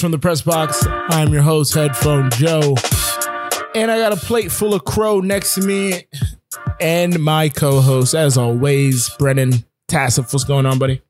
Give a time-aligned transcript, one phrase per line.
[0.00, 0.82] Cheers from the press box.
[0.86, 2.74] I'm your host, Headphone Joe.
[3.74, 6.06] And I got a plate full of crow next to me.
[6.80, 9.52] And my co host, as always, Brennan
[9.88, 10.32] Tassif.
[10.32, 11.02] What's going on, buddy?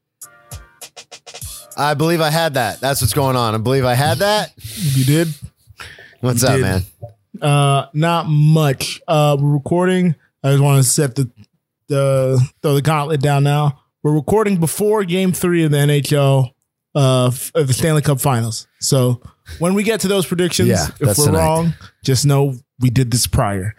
[1.77, 2.81] I believe I had that.
[2.81, 3.55] That's what's going on.
[3.55, 4.51] I believe I had that.
[4.57, 5.29] You did?
[6.21, 6.63] What's You up, did.
[6.63, 6.83] man?
[7.41, 9.01] Uh, not much.
[9.07, 10.17] Uh, we're recording.
[10.43, 11.31] I just want to set the
[11.87, 13.83] the throw the gauntlet down now.
[14.03, 16.55] We're recording before Game Three of the NHL
[16.95, 18.67] uh f- of the Stanley Cup Finals.
[18.81, 19.21] So
[19.59, 21.39] when we get to those predictions, Yeah, if that's we're tonight.
[21.45, 21.75] wrong,
[22.05, 23.75] just know we did this prior.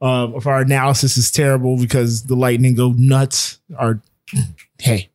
[0.00, 4.02] Um, if our analysis is terrible because the Lightning go nuts, or
[4.80, 5.08] hey.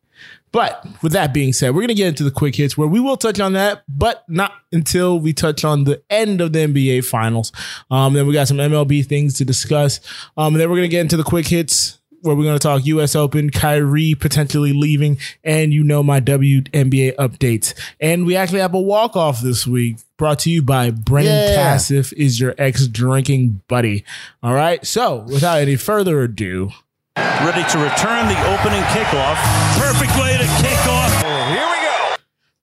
[0.50, 3.00] But with that being said, we're going to get into the quick hits where we
[3.00, 7.04] will touch on that, but not until we touch on the end of the NBA
[7.04, 7.52] finals.
[7.90, 10.00] Um, then we got some MLB things to discuss.
[10.38, 12.62] Um, and then we're going to get into the quick hits where we're going to
[12.62, 17.74] talk US Open, Kyrie potentially leaving, and you know my WNBA updates.
[18.00, 21.56] And we actually have a walk off this week brought to you by Brennan Yeah.
[21.56, 24.04] Tassif is your ex drinking buddy.
[24.42, 24.84] All right.
[24.86, 26.70] So without any further ado,
[27.16, 29.36] ready to return the opening kickoff.
[29.78, 31.22] Perfect way to kick off.
[31.22, 32.16] Here we go.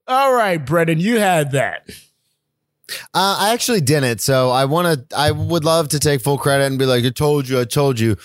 [0.08, 1.90] all right, Brennan, you had that.
[3.16, 4.22] Uh, I actually didn't.
[4.22, 7.10] So I want to, I would love to take full credit and be like, I
[7.10, 8.16] told you, I told you.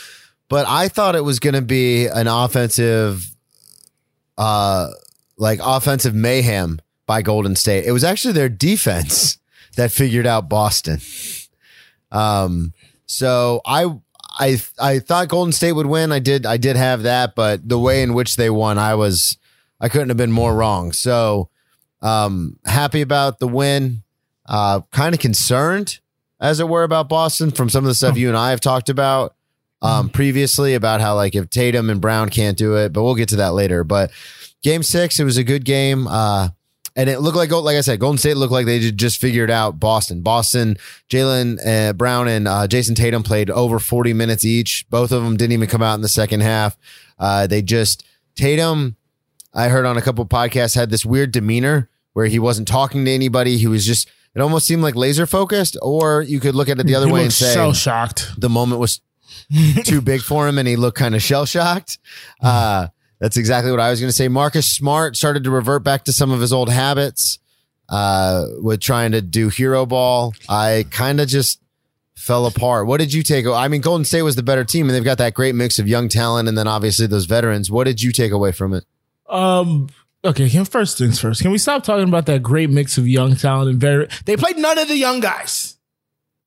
[0.51, 3.25] But I thought it was going to be an offensive,
[4.37, 4.89] uh,
[5.39, 7.85] like offensive mayhem by Golden State.
[7.87, 9.39] It was actually their defense
[9.77, 11.01] that figured out Boston.
[12.11, 12.75] Um,
[13.07, 13.95] so I,
[14.41, 16.11] I, I thought Golden State would win.
[16.11, 19.39] I did, I did have that, but the way in which they won, I was,
[19.81, 20.91] I couldn't have been more wrong.
[20.93, 21.49] So,
[22.03, 24.03] um, happy about the win.
[24.47, 26.01] Uh, kind of concerned,
[26.41, 28.89] as it were, about Boston from some of the stuff you and I have talked
[28.89, 29.37] about
[29.83, 33.29] um, previously about how like if Tatum and Brown can't do it, but we'll get
[33.31, 33.85] to that later.
[33.85, 34.11] But
[34.63, 36.07] game six, it was a good game.
[36.07, 36.49] Uh,
[36.97, 39.79] and it looked like, like I said, Golden State looked like they just figured out
[39.79, 40.23] Boston.
[40.23, 40.77] Boston,
[41.09, 44.89] Jaylen uh, Brown and uh, Jayson Tatum played over 40 minutes each.
[44.91, 46.77] Both of them didn't even come out in the second half.
[47.19, 48.05] Uh, they just,
[48.35, 48.97] Tatum,
[49.55, 53.11] I heard on a couple podcasts, had this weird demeanor where he wasn't talking to
[53.11, 53.57] anybody.
[53.57, 56.87] He was just, it almost seemed like laser focused, or you could look at it
[56.87, 58.33] the other He way and say, shell shocked.
[58.37, 59.01] the moment was
[59.85, 61.99] too big for him and he looked kind of shell shocked.
[62.43, 64.29] Uh, that's exactly what I was going to say.
[64.29, 67.39] Marcus Smart started to revert back to some of his old habits
[67.89, 70.35] uh, with trying to do hero ball.
[70.49, 71.61] I kind of just
[72.17, 72.87] fell apart.
[72.87, 73.47] What did you take?
[73.47, 75.89] I mean, Golden State was the better team and they've got that great mix of
[75.89, 77.71] young talent and then obviously those veterans.
[77.71, 78.85] What did you take away from it?
[79.29, 79.89] Um.
[80.23, 80.51] Okay.
[80.51, 81.41] Can first things first.
[81.41, 84.07] Can we stop talking about that great mix of young talent and very?
[84.27, 85.79] They played none of the young guys.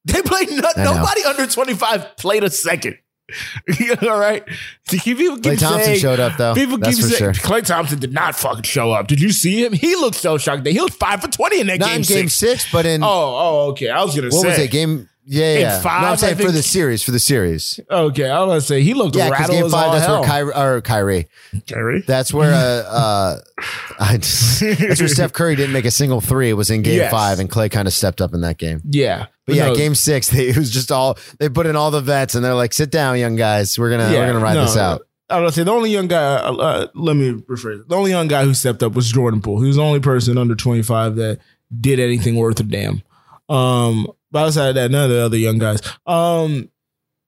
[0.05, 0.71] They played know.
[0.75, 2.97] nobody under twenty five played a second.
[4.01, 4.43] All right.
[4.89, 6.53] People keep Klay Thompson saying, showed up, though.
[6.53, 7.43] People That's keep saying sure.
[7.43, 9.07] Klay Thompson did not fucking show up.
[9.07, 9.71] Did you see him?
[9.71, 10.67] He looked so shocked.
[10.67, 12.63] He was five for twenty in that Not game, in game six.
[12.63, 13.89] six, but in Oh, oh, okay.
[13.89, 14.71] I was gonna say what say was it?
[14.71, 15.81] Game yeah, yeah.
[15.81, 17.79] five, no, I'm saying for the series, for the series.
[17.89, 20.19] Okay, I was gonna say he looked Yeah, rattled game as five, all that's hell.
[20.21, 21.27] where Kyrie, or Kyrie.
[21.67, 22.03] Kyrie?
[22.05, 23.37] That's where uh, uh
[23.99, 26.49] I just, that's where Steph Curry didn't make a single three.
[26.49, 27.11] It was in game Yes.
[27.11, 28.81] five, and Klay kind of stepped up in that game.
[28.89, 31.91] Yeah, But yeah, no, game six, they, it was just all they put in all
[31.91, 33.77] the vets, and they're like, "Sit down, young guys.
[33.79, 36.07] We're gonna we're gonna ride no, this out." I was gonna say the only young
[36.07, 36.35] guy.
[36.35, 37.87] Uh, uh, let me rephrase.
[37.87, 39.61] The only young guy who stepped up was Jordan Poole.
[39.61, 41.39] He was the only person under twenty five that
[41.79, 43.01] did anything worth a damn.
[43.49, 45.79] Um, but outside of that, none of the other young guys.
[46.07, 46.69] Um,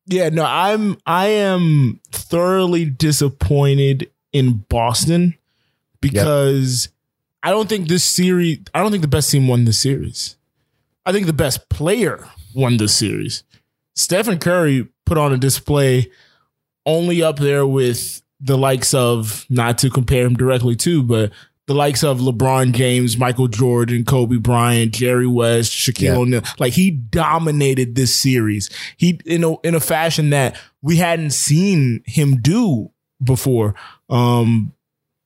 [0.07, 5.36] yeah, no, I'm I am thoroughly disappointed in Boston
[6.02, 6.90] because
[7.44, 8.60] I don't think this series.
[8.74, 10.36] I don't think the best team won this series.
[11.06, 13.44] I think the best player won this series.
[13.94, 16.12] Stephen Curry put on a display
[16.88, 21.31] only up there with the likes of not to compare him directly to, but
[21.68, 26.16] the likes of LeBron James, Michael Jordan, Kobe Bryant, Jerry West, Shaquille Yeah.
[26.18, 26.42] O'Neal.
[26.60, 28.70] Like he dominated this series.
[28.98, 32.92] He in a in a fashion that we hadn't seen him do
[33.24, 33.74] before.
[34.10, 34.74] Um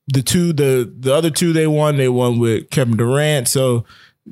[0.07, 3.47] the two the the other two they won, they won with Kevin Durant.
[3.47, 3.85] So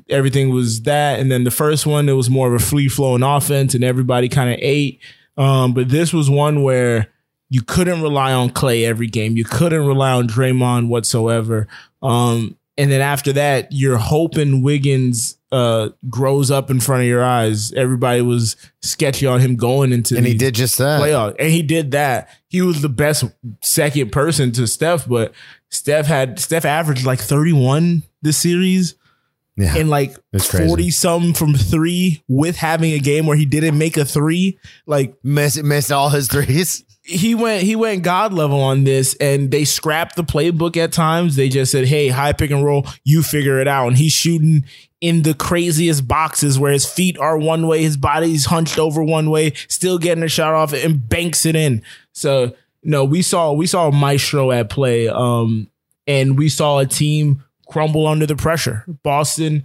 [0.08, 1.20] everything was that.
[1.20, 4.28] And then the first one, it was more of a free flowing offense and everybody
[4.28, 5.00] kind of ate.
[5.36, 7.08] Um, but this was one where
[7.50, 9.36] you couldn't rely on Klay every game.
[9.36, 11.66] You couldn't rely on Draymond whatsoever.
[12.02, 17.24] Um, and then after that, you're hoping Wiggins uh, grows up in front of your
[17.24, 17.72] eyes.
[17.72, 21.00] Everybody was sketchy on him going into And he did just that.
[21.00, 22.28] playoff, and he did that.
[22.48, 23.24] He was the best
[23.62, 25.32] second person to Steph, but
[25.70, 28.94] Steph had Steph averaged like 31 this series
[29.56, 33.96] Yeah, and like 40 some from three with having a game where he didn't make
[33.96, 34.58] a three.
[34.86, 36.84] Like missed missed all his threes.
[37.08, 41.36] He went he went god level on this and they scrapped the playbook at times.
[41.36, 43.88] They just said hey high pick and roll you figure it out.
[43.88, 44.64] And he's shooting
[45.00, 49.30] in the craziest boxes where his feet are one way his body's hunched over one
[49.30, 51.82] way still getting a shot off and banks it in.
[52.12, 55.70] So no we saw we saw maestro at play um
[56.06, 58.84] and we saw a team crumble under the pressure.
[59.02, 59.64] Boston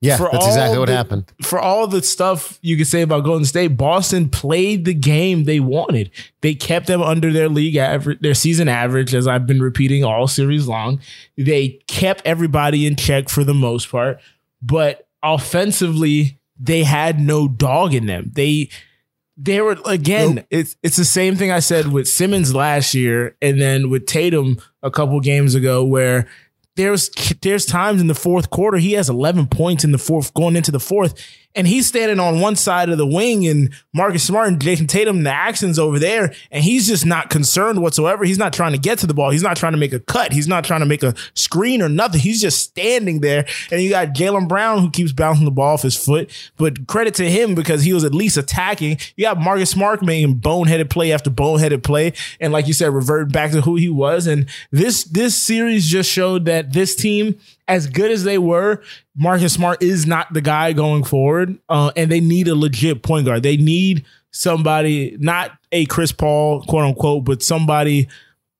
[0.00, 1.32] Yeah, for that's exactly what the- happened.
[1.42, 5.60] for all the stuff you could say about Golden State, Boston played the game they
[5.60, 6.10] wanted.
[6.40, 10.26] They kept them under their league average, their season average, as I've been repeating all
[10.28, 11.00] series long.
[11.36, 14.20] They kept everybody in check for the most part,
[14.60, 18.30] but offensively, they had no dog in them.
[18.34, 18.68] They
[19.36, 20.44] they were again.
[20.50, 24.58] It's it's the same thing I said with Simmons last year, and then with Tatum
[24.82, 26.28] a couple games ago, where
[26.76, 27.10] there's
[27.42, 30.70] there's times in the fourth quarter he has 11 points in the fourth going into
[30.70, 31.14] the fourth
[31.54, 35.22] and he's standing on one side of the wing and Marcus Smart and Jayson Tatum
[35.22, 38.24] the actions over there and he's just not concerned whatsoever.
[38.24, 39.30] He's not trying to get to the ball.
[39.30, 40.32] He's not trying to make a cut.
[40.32, 42.20] He's not trying to make a screen or nothing.
[42.20, 43.46] He's just standing there.
[43.70, 46.30] And you got Jaylen Brown who keeps bouncing the ball off his foot.
[46.56, 48.98] But credit to him because he was at least attacking.
[49.16, 52.12] You got Marcus Smart making boneheaded play after boneheaded play.
[52.40, 54.26] And like you said revert back to who he was.
[54.26, 58.82] And this this series just showed that this team as good as they were,
[59.16, 63.26] Marcus Smart is not the guy going forward, uh, and they need a legit point
[63.26, 63.42] guard.
[63.42, 68.08] They need somebody, not a Chris Paul, quote unquote, but somebody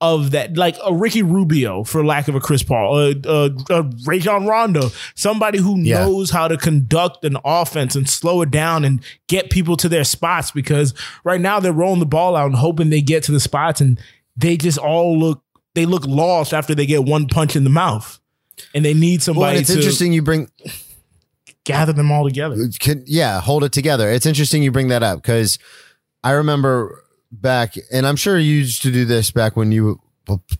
[0.00, 3.90] of that, like a Ricky Rubio, for lack of a Chris Paul, a, a, a
[4.04, 6.00] Rajon Rondo, somebody who Yeah.
[6.04, 10.02] knows how to conduct an offense and slow it down and get people to their
[10.04, 10.50] spots.
[10.50, 10.92] Because
[11.24, 14.00] right now they're rolling the ball out and hoping they get to the spots, and
[14.36, 15.42] they just all look
[15.74, 18.18] they look lost after they get one punch in the mouth
[18.74, 20.48] and they need Well, somebody and it's to interesting you bring
[21.64, 22.56] gather them all together.
[22.80, 24.10] can, yeah, hold it together.
[24.10, 25.58] It's interesting you bring that up because
[26.24, 30.00] I remember back, and I'm sure you used to do this back when you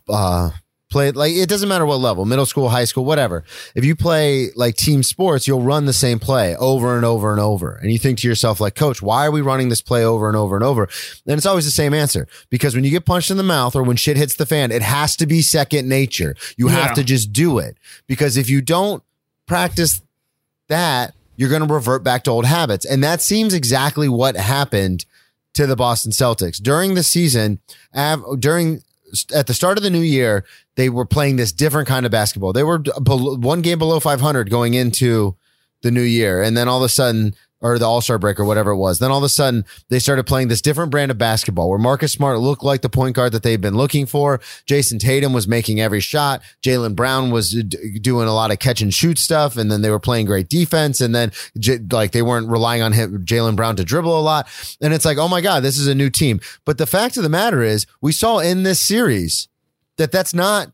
[0.09, 0.51] uh,
[0.93, 1.17] played.
[1.17, 3.43] Like it doesn't matter what level, middle school, high school, whatever.
[3.75, 7.41] If you play like team sports, you'll run the same play over and over and
[7.41, 10.29] over, and you think to yourself, like, Coach, why are we running this play over
[10.29, 10.83] and over and over?
[11.27, 13.83] And it's always the same answer because when you get punched in the mouth or
[13.83, 16.35] when shit hits the fan, it has to be second nature.
[16.55, 16.75] You Yeah.
[16.75, 17.75] have to just do it
[18.07, 19.03] because if you don't
[19.47, 20.01] practice
[20.69, 22.85] that, you're going to revert back to old habits.
[22.85, 25.05] And that seems exactly what happened
[25.55, 27.59] to the Boston Celtics during the season.
[27.95, 28.81] av- During
[29.33, 30.45] at the start of the new year,
[30.75, 32.53] they were playing this different kind of basketball.
[32.53, 35.35] They were one game below 500 going into
[35.81, 38.45] the new year, and then all of a sudden, or the All Star break or
[38.45, 41.17] whatever it was, then all of a sudden they started playing this different brand of
[41.17, 44.39] basketball where Marcus Smart looked like the point guard that they've been looking for.
[44.67, 46.41] Jayson Tatum was making every shot.
[46.61, 49.89] Jaylen Brown was d- doing a lot of catch and shoot stuff, and then they
[49.89, 53.77] were playing great defense, and then j- like they weren't relying on him, Jaylen Brown
[53.77, 54.47] to dribble a lot.
[54.81, 56.41] And it's like, oh my god, this is a new team.
[56.65, 59.47] But the fact of the matter is, we saw in this series
[59.97, 60.71] that that's not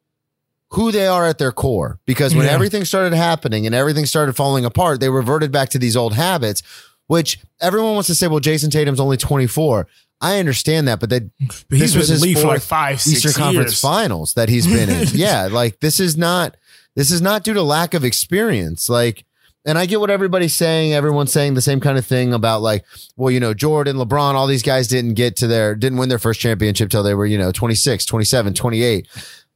[0.72, 2.00] who they are at their core.
[2.06, 2.52] Because when Yeah.
[2.52, 6.62] everything started happening and everything started falling apart, they reverted back to these old habits,
[7.08, 9.88] which everyone wants to say, well, Jayson Tatum's only 24.
[10.22, 13.80] I understand that, but that But this was his fourth like five, six Eastern Conference
[13.80, 15.08] finals that he's been in.
[15.14, 15.48] yeah.
[15.52, 16.56] Like this is not,
[16.96, 18.90] this is not due to lack of experience.
[18.90, 19.24] Like,
[19.66, 20.94] and I get what everybody's saying.
[20.94, 22.84] Everyone's saying the same kind of thing about like,
[23.18, 26.20] well, you know, Jordan, LeBron, all these guys didn't get to their, didn't win their
[26.20, 29.08] first championship till they were, you know, 26, 27, 28.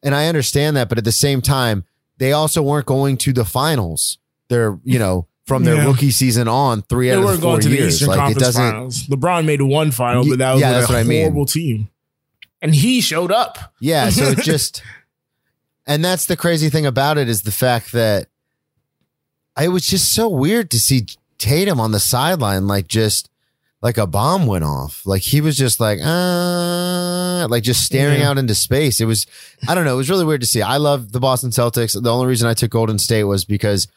[0.03, 0.89] And I understand that.
[0.89, 1.85] But at the same time,
[2.17, 4.17] they also weren't going to the finals.
[4.49, 5.85] They're, you know, from their Yeah.
[5.85, 7.93] rookie season on three They out of weren't the four going to the years.
[7.95, 9.03] Eastern Like it Conference doesn't, Finals.
[9.07, 11.21] LeBron made one final, but that was yeah, that's a what I mean.
[11.21, 11.89] horrible team.
[12.61, 13.73] And he showed up.
[13.81, 14.81] Yeah, so it just
[15.85, 18.27] and that's the crazy thing about it is the fact that
[19.61, 21.07] it was just so weird to see
[21.37, 23.29] Tatum on the sideline like just
[23.83, 25.05] like a bomb went off.
[25.05, 28.29] Like he was just like uh like just staring Yeah.
[28.29, 28.99] out into space.
[29.01, 29.27] It was
[29.67, 30.61] I don't know, it was really weird to see.
[30.61, 32.01] I love the Boston Celtics.
[32.01, 33.87] The only reason I took Golden State was because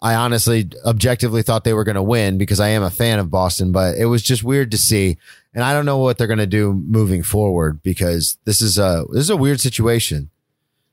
[0.00, 3.30] I honestly objectively thought they were going to win because I am a fan of
[3.30, 5.16] Boston, but it was just weird to see.
[5.54, 9.06] And I don't know what they're going to do moving forward because this is a
[9.10, 10.30] this is a weird situation.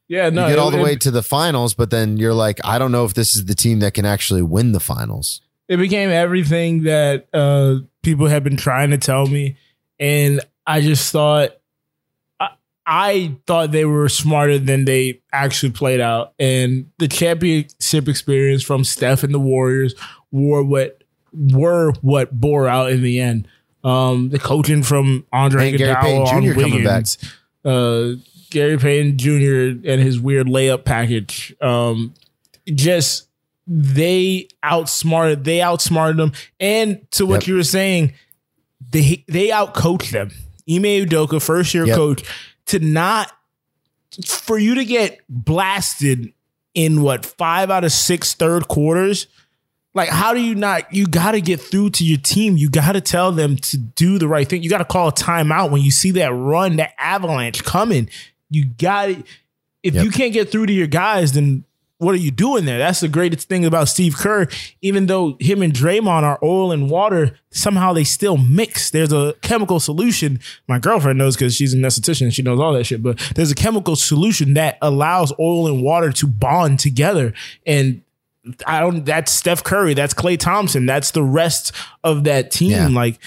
[0.08, 0.44] Yeah, no.
[0.44, 3.06] you get all the way to the finals, but then you're like, I don't know
[3.06, 5.42] if this is the team that can actually win the finals.
[5.68, 9.58] It became everything that uh, people had been trying to tell me,
[10.00, 11.52] and I just thought,
[12.40, 12.50] I,
[12.86, 18.84] I thought they were smarter than they actually played out, and the championship experience from
[18.84, 19.96] Steph and the Warriors
[20.32, 21.04] were what
[21.34, 23.48] were what bore out in the end.
[23.84, 26.58] Um, the coaching from Andre And Gary Iguodala Payton on Jr.
[26.58, 27.18] Wiggins,
[27.64, 28.12] uh,
[28.50, 29.90] Gary Payton Jr.
[29.90, 31.56] and his weird layup package.
[31.62, 32.14] Um,
[32.74, 33.25] just
[33.68, 37.48] they outsmarted they outsmarted them and to what Yep.
[37.48, 38.14] you were saying
[38.92, 40.30] they they outcoached them
[40.70, 41.96] Ime Udoka, first year Yep.
[41.96, 42.24] coach,
[42.68, 43.32] to not
[44.26, 46.34] for you to get blasted
[46.74, 49.28] in what five out of six third quarters.
[49.94, 50.94] Like, how do you not?
[50.94, 52.58] You got to get through to your team.
[52.58, 54.62] You got to tell them to do the right thing.
[54.62, 58.10] You got to call a timeout when you see that run, that avalanche coming.
[58.50, 59.24] You got to.
[59.84, 60.04] If Yep.
[60.04, 61.64] you can't get through to your guys, then
[61.98, 62.78] what are you doing there?
[62.78, 64.48] That's the greatest thing about Steve Kerr.
[64.82, 68.90] Even though him and Draymond are oil and water, somehow they still mix.
[68.90, 70.40] There's a chemical solution.
[70.68, 72.34] My girlfriend knows because she's an esthetician.
[72.34, 73.02] She knows all that shit.
[73.02, 77.34] But there's a chemical solution that allows oil and water to bond together.
[77.66, 78.02] And
[78.68, 79.06] I don't.
[79.06, 79.94] That's Steph Curry.
[79.94, 80.86] That's Klay Thompson.
[80.86, 81.72] That's the rest
[82.04, 82.72] of that team.
[82.72, 82.88] Yeah.
[82.90, 83.20] Like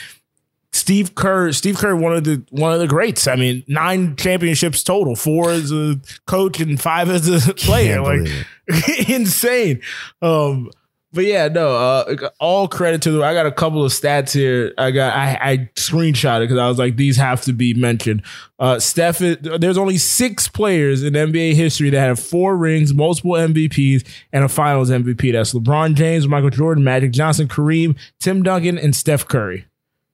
[0.73, 3.27] Steve Kerr, Steve Kerr, one of the one of the greats.
[3.27, 8.03] I mean, nine championships total, four as a coach and five as a player.
[8.03, 8.29] Like
[9.09, 9.81] insane.
[10.21, 10.71] Um,
[11.11, 11.75] but yeah, no.
[11.75, 13.23] Uh, all credit to the.
[13.23, 14.75] I got a couple of stats here.
[14.77, 15.17] I got.
[15.17, 18.23] I, I screenshot it because I was like, these have to be mentioned.
[18.59, 19.19] Uh, Steph.
[19.19, 24.49] There's only six players in NBA history that have four rings, multiple MVPs, and a
[24.49, 25.33] Finals MVP.
[25.33, 29.65] That's LeBron James, Michael Jordan, Magic Johnson, Kareem, Tim Duncan, and Steph Curry.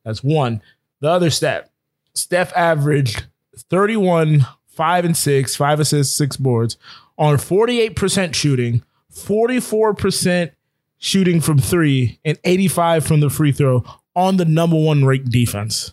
[0.05, 0.63] That's one.
[1.01, 1.71] The other stat:
[2.15, 3.27] Steph averaged
[3.71, 6.77] 31, five and six, five assists, six boards
[7.17, 8.83] on 48% shooting,
[9.13, 10.51] 44%
[10.99, 13.85] shooting from three, and 85 from the free throw
[14.17, 15.93] on the number one ranked defense.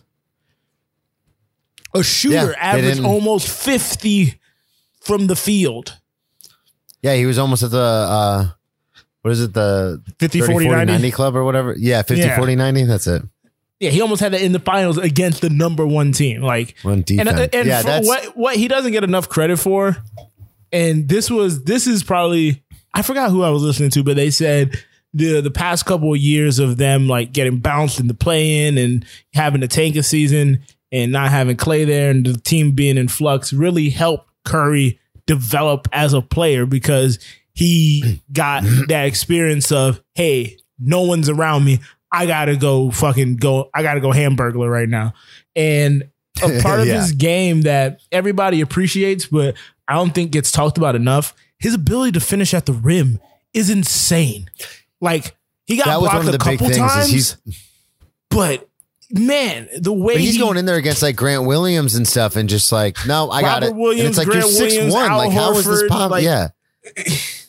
[1.94, 4.38] A shooter Yeah, averaged almost 50
[5.00, 5.98] from the field.
[7.02, 8.48] Yeah, he was almost at the uh
[9.20, 10.92] what is it, the 50, 30, 40, 90?
[10.94, 11.76] 90 club or whatever?
[11.78, 12.36] Yeah, 50, Yeah.
[12.36, 12.84] 40, 90.
[12.84, 13.22] That's it.
[13.82, 16.40] Yeah, he almost had that in the finals against the number one team.
[16.40, 17.50] Like One and, uh, defense.
[17.52, 19.96] and yeah, that's what what he doesn't get enough credit for,
[20.70, 22.62] and this was this is probably
[22.94, 24.76] I forgot who I was listening to, but they said
[25.12, 28.78] the the past couple of years of them like getting bounced in the play in
[28.78, 30.62] and having to tank a season
[30.92, 35.88] and not having Klay there and the team being in flux really helped Curry develop
[35.92, 37.18] as a player because
[37.52, 41.80] he got that experience of hey, no one's around me.
[42.12, 43.70] I gotta go fucking go.
[43.74, 45.14] I gotta go hamburglar right now.
[45.56, 46.10] And
[46.42, 47.00] a part of Yeah.
[47.00, 49.56] his game that everybody appreciates, but
[49.88, 51.34] I don't think gets talked about enough.
[51.58, 53.18] His ability to finish at the rim
[53.54, 54.50] is insane.
[55.00, 55.34] Like
[55.66, 57.32] he got that was blocked one of a the big couple things.
[57.36, 57.36] times,
[58.30, 58.68] but
[59.10, 62.36] man, the way but he's he- going in there against like Grant Williams and stuff,
[62.36, 63.70] and just like, no, I got Robert it.
[63.70, 65.10] and Williams, it's like Grant you're six Williams, one.
[65.10, 66.10] Al Like, how is this Horford, pop?
[66.10, 66.48] like- yeah,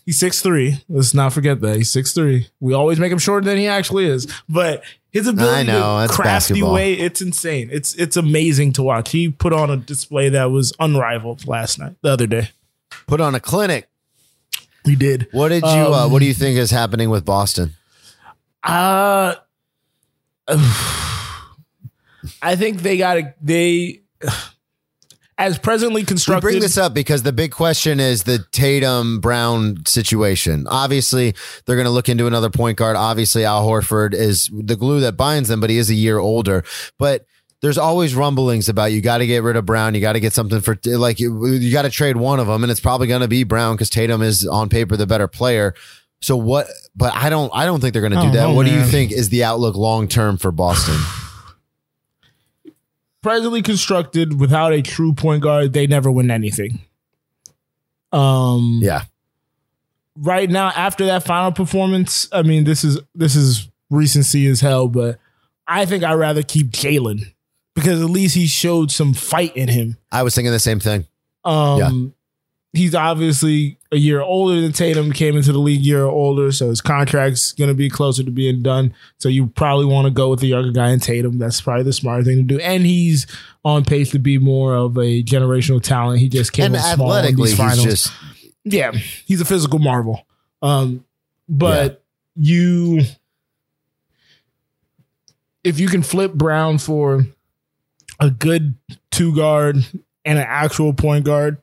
[0.05, 0.83] He's six three.
[0.89, 2.47] Let's not forget that he's six three.
[2.59, 6.13] We always make him shorter than he actually is, but his ability I know, to
[6.13, 6.73] crafty basketball.
[6.73, 7.69] way, it's insane.
[7.71, 9.11] It's it's amazing to watch.
[9.11, 12.49] He put on a display that was unrivaled last night, the other day.
[13.07, 13.87] put on a clinic.
[14.85, 15.27] He did.
[15.31, 15.69] What did you?
[15.69, 17.75] uh, Um, what do you think is happening with Boston?
[18.61, 19.35] Uh
[22.41, 24.01] I think they got to they
[25.37, 26.45] as presently constructed.
[26.47, 26.59] We constructed.
[26.59, 30.65] bring this up because the big question is the Tatum Brown situation.
[30.67, 31.33] Obviously,
[31.65, 32.95] they're going to look into another point guard.
[32.95, 36.63] Obviously, Al Horford is the glue that binds them, but he is a year older.
[36.99, 37.25] But
[37.61, 39.95] there's always rumblings about you got to get rid of Brown.
[39.95, 42.63] You got to get something for like you, you got to trade one of them,
[42.63, 45.73] and it's probably going to be Brown because Tatum is on paper the better player.
[46.21, 46.67] So what?
[46.95, 47.51] But I don't.
[47.53, 48.47] I don't think they're going to do I that.
[48.47, 50.95] know, what do you think is the outlook long term for Boston?
[53.23, 56.81] Presently constructed without a true point guard, they never win anything.
[58.11, 59.03] Um yeah,
[60.15, 64.87] right now after that final performance, I mean this is this is recency as hell,
[64.87, 65.17] but
[65.67, 67.33] I think I'd rather keep Jaylen
[67.73, 69.97] because at least he showed some fight in him.
[70.11, 71.07] I was thinking the same thing.
[71.43, 72.13] Um
[72.73, 76.81] he's obviously a year older than Tatum, came into the league year older, so his
[76.81, 78.93] contract's gonna be closer to being done.
[79.19, 81.37] So you probably want to go with the younger guy in Tatum.
[81.37, 82.59] That's probably the smarter thing to do.
[82.59, 83.27] And he's
[83.63, 86.19] on pace to be more of a generational talent.
[86.19, 87.83] He just came And small in athletically, these he's finals.
[87.83, 88.11] just
[88.65, 90.25] yeah, he's a physical marvel.
[90.61, 91.05] Um,
[91.47, 92.03] but
[92.35, 93.01] you,
[95.63, 97.25] if you can flip Brown for
[98.19, 98.75] a good
[99.11, 99.75] two guard
[100.25, 101.57] and an actual point guard,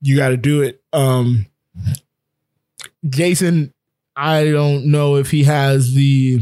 [0.00, 0.82] you got to do it.
[0.92, 1.46] Um,
[3.08, 3.72] Jason,
[4.16, 6.40] I don't know if he has the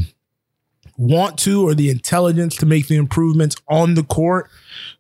[0.97, 4.51] want to or the intelligence to make the improvements on the court.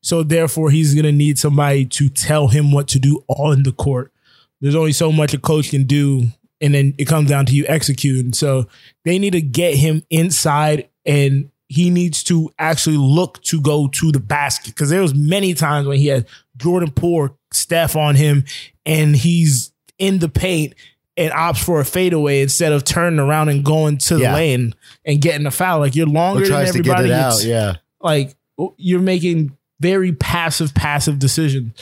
[0.00, 3.72] So therefore, he's going to need somebody to tell him what to do on the
[3.72, 4.12] court.
[4.60, 6.28] There's only so much a coach can do,
[6.60, 8.32] and then it comes down to you executing.
[8.32, 8.68] So
[9.04, 14.12] they need to get him inside, and he needs to actually look to go to
[14.12, 18.45] the basket because there was many times when he had Jordan Poole Steph on him,
[18.87, 20.75] and he's in the paint
[21.17, 24.35] and opts for a fadeaway instead of turning around and going to the Yeah.
[24.35, 24.75] lane
[25.05, 25.81] and getting a foul.
[25.81, 27.49] Like you're longer than tries to get everybody.
[27.49, 27.75] Yeah.
[28.00, 28.37] like
[28.76, 31.75] you're making very passive, passive decision.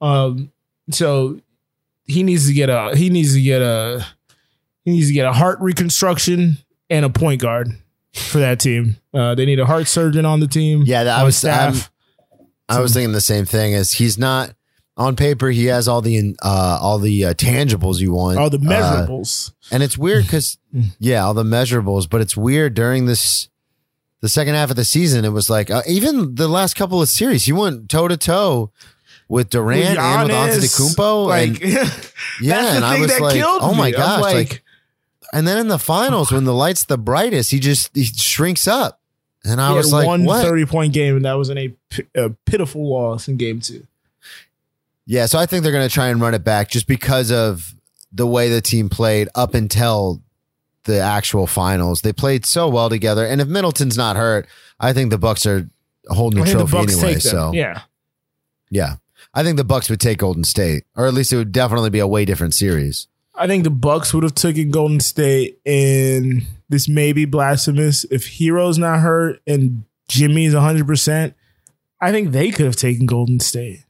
[0.00, 0.52] Um,
[0.90, 1.40] so
[2.04, 4.06] he needs to get a he needs to get a
[4.84, 6.58] he needs to get a heart reconstruction
[6.90, 7.70] and a point guard
[8.12, 8.96] for that team.
[9.12, 10.82] Uh, they need a heart surgeon on the team.
[10.86, 11.90] Yeah, that- I was- staff.
[12.68, 13.72] I was thinking the same thing.
[13.72, 14.54] Is he's not
[14.96, 15.48] on paper?
[15.50, 19.52] He has all the uh, all the uh, tangibles you want, all the Uh, measurables.
[19.70, 20.58] and it's weird because
[20.98, 22.08] yeah, all the measurables.
[22.08, 23.48] But it's weird during this
[24.20, 25.24] the second half of the season.
[25.24, 28.70] It was like uh, even the last couple of series, he went toe to toe
[29.28, 31.26] with Durant and with Giannis, Antetokounmpo.
[31.26, 33.96] like and, yeah, and I was like, oh my me.
[33.96, 34.62] Gosh, like, like
[35.32, 39.00] and then in the finals when the lights the brightest, he just he shrinks up,
[39.44, 40.44] and I was like, one what?
[40.44, 43.86] 30 point game, and that was in a, pi- a pitiful loss in game two.
[45.06, 47.74] Yeah, so I think they're going to try and run it back just because of
[48.12, 50.22] the way the team played up until
[50.84, 52.02] the actual finals.
[52.02, 54.46] They played so well together, and if Middleton's not hurt,
[54.80, 55.68] I think the Bucks are
[56.08, 57.18] holding the think the trophy anyway.
[57.18, 57.82] So yeah,
[58.70, 58.96] yeah,
[59.34, 61.98] I think the Bucks would take Golden State, or at least it would definitely be
[61.98, 63.08] a way different series.
[63.34, 68.04] I think the Bucks would have taken Golden State, and this may be blasphemous.
[68.10, 71.34] If Herro's not hurt and Jimmy's 100, percent
[72.00, 73.83] I think they could have taken Golden State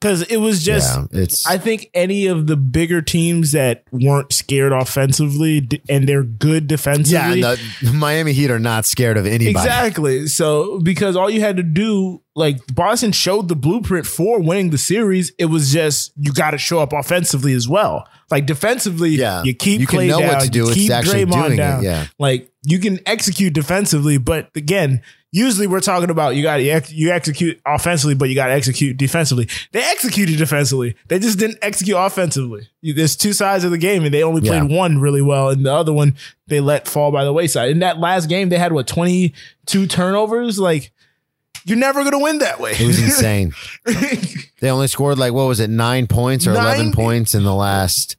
[0.00, 0.96] because it was just.
[0.96, 6.08] yeah, it's I think any of the bigger teams that weren't scared offensively d- and
[6.08, 7.42] they're good defensively.
[7.42, 9.50] and the Miami Heat are not scared of anybody.
[9.50, 10.26] Exactly.
[10.26, 14.78] So because all you had to do, like Boston showed the blueprint for winning the
[14.78, 18.06] series, it was just you got to show up offensively as well.
[18.30, 19.42] Like defensively, Yeah.
[19.42, 20.66] you keep You can Klay know what to do.
[20.66, 21.82] It's keep actually Draymond doing it, down.
[21.82, 22.06] yeah.
[22.18, 25.00] Like you can execute defensively, but again,
[25.32, 26.56] usually we're talking about you got
[26.90, 29.48] you execute offensively, but you got to execute defensively.
[29.72, 30.94] They executed defensively.
[31.08, 32.68] They just didn't execute offensively.
[32.82, 34.76] You- There's two sides of the game, and they only played Yeah.
[34.76, 36.14] one really well, and the other one
[36.48, 37.70] they let fall by the wayside.
[37.70, 40.58] In that last game, they had what 22 turnovers.
[40.58, 40.90] Like
[41.68, 42.72] you're never gonna win that way.
[42.72, 43.52] It was insane.
[44.60, 46.92] they only scored like what was it, nine points or eleven Nine?
[46.94, 48.16] points in the last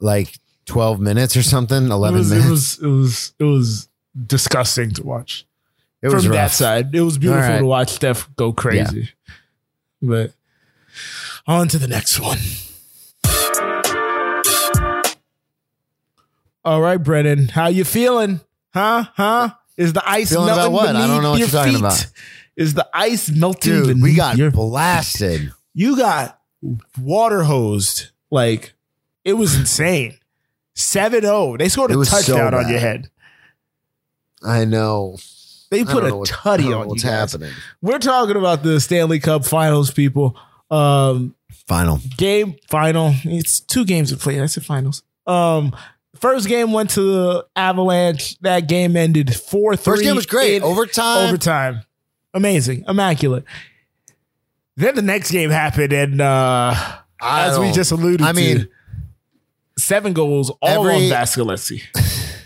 [0.00, 1.84] like twelve minutes or something.
[1.86, 2.50] it, Eleven was, it minutes.
[2.50, 3.88] was it was it was
[4.26, 5.46] disgusting to watch.
[6.02, 6.52] It was from that rough.
[6.52, 6.94] side.
[6.94, 7.58] It was beautiful All right.
[7.58, 9.10] to watch Steph go crazy.
[10.00, 10.32] But
[11.46, 12.38] on to the next one.
[16.64, 18.40] All right, Brennan, how you feeling?
[18.74, 19.04] Huh?
[19.14, 19.50] Huh?
[19.76, 20.88] Is the ice Feeling melting about what?
[20.88, 21.80] I don't beneath know what your you're talking feet?
[21.80, 22.06] about.
[22.58, 25.52] Is the ice melting Dude, we got your blasted.
[25.74, 26.40] you got
[27.00, 28.10] water hosed.
[28.30, 28.74] Like
[29.24, 30.18] it was insane.
[30.76, 31.58] 7-0.
[31.58, 33.10] They scored a was so touchdown on your head.
[34.44, 35.16] I know.
[35.70, 37.32] They put a what- tutty on what's you guys.
[37.32, 37.52] happening.
[37.82, 40.36] We're talking about the Stanley Cup Finals, people.
[40.70, 41.34] Um,
[41.66, 42.00] Final.
[42.16, 43.12] game final.
[43.24, 44.40] It's two games to play.
[44.40, 45.02] I said finals.
[45.26, 45.76] Um,
[46.16, 48.38] first game went to the Avalanche.
[48.40, 49.92] That game ended four three.
[49.92, 50.62] First game was great.
[50.62, 51.28] Overtime.
[51.28, 51.82] Overtime.
[52.34, 52.84] Amazing.
[52.86, 53.44] Immaculate.
[54.76, 56.74] Then the next game happened, and uh,
[57.20, 58.68] as we just alluded to I mean,
[59.76, 61.82] seven goals all every- on Vasilevskiy.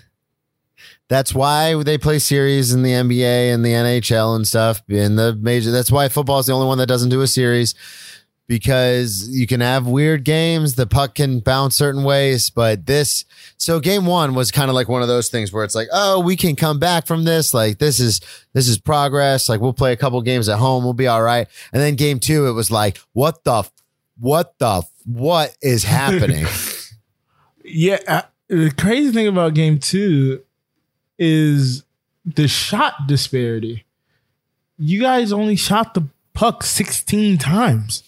[1.09, 4.83] That's why they play series in the NBA and the NHL and stuff.
[4.89, 7.75] In the major, that's why football is the only one that doesn't do a series
[8.49, 10.75] because you can have weird games.
[10.75, 13.25] The puck can bounce certain ways, but this.
[13.57, 16.21] So game one was kind of like one of those things where it's like, oh,
[16.21, 17.55] we can come back from this.
[17.55, 18.21] Like this is
[18.53, 19.49] this is progress.
[19.49, 21.49] Like we'll play a couple games at home, we'll be all right.
[21.73, 23.65] And then game two, it was like, what the,
[24.19, 26.47] what the, what is happening?
[27.65, 30.43] Yeah, uh, the crazy thing about game two
[31.19, 31.85] is
[32.25, 33.85] the shot disparity.
[34.79, 38.03] You guys only shot the puck 16 times.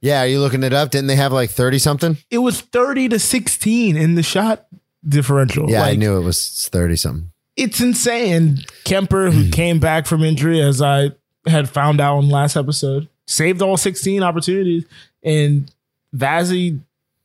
[0.00, 0.90] Yeah, are you looking it up?
[0.90, 2.16] Didn't they have like thirty something?
[2.30, 4.66] It was 30 to 16 in the shot
[5.06, 5.70] differential.
[5.70, 7.30] Yeah, I knew it was thirty something.
[7.56, 8.58] It's insane.
[8.84, 11.10] Kuemper, who came back from injury, as I
[11.46, 14.84] had found out in last episode, saved all 16 opportunities,
[15.22, 15.70] and
[16.16, 16.80] Vazzy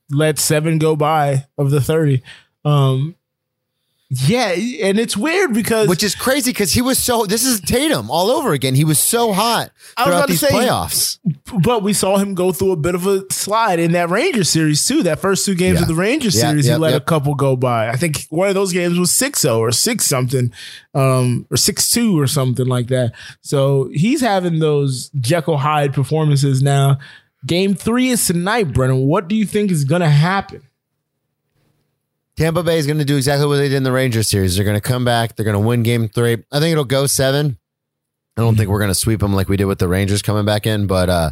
[0.09, 2.21] let seven go by of the 30.
[2.65, 3.15] Um,
[4.09, 7.25] yeah, and it's weird because Which is crazy because he was so.
[7.25, 8.75] This is Tatum all over again.
[8.75, 11.17] He was so hot I was throughout to these say- playoffs.
[11.63, 14.85] but we saw him go through a bit of a slide in that Rangers series
[14.85, 15.01] too.
[15.03, 15.81] That first two games Yeah.
[15.83, 17.89] of the Rangers Yeah, series, yep, he let a couple go by.
[17.89, 20.51] I think one of those games was 6-0 or 6 something,
[20.93, 23.13] um, or 6-2 or something like that.
[23.41, 26.99] So he's having those Jekyll Hyde performances now.
[27.47, 29.07] Game three is tonight, Brennan.
[29.07, 30.61] What do you think is gonna happen?
[32.37, 34.55] Tampa Bay is going to do exactly what they did in the Rangers series.
[34.55, 35.35] They're going to come back.
[35.35, 36.43] They're going to win Game Three.
[36.51, 37.57] I think it'll go seven.
[38.37, 40.43] I don't think we're going to sweep them like we did with the Rangers coming
[40.45, 41.31] back in, but uh,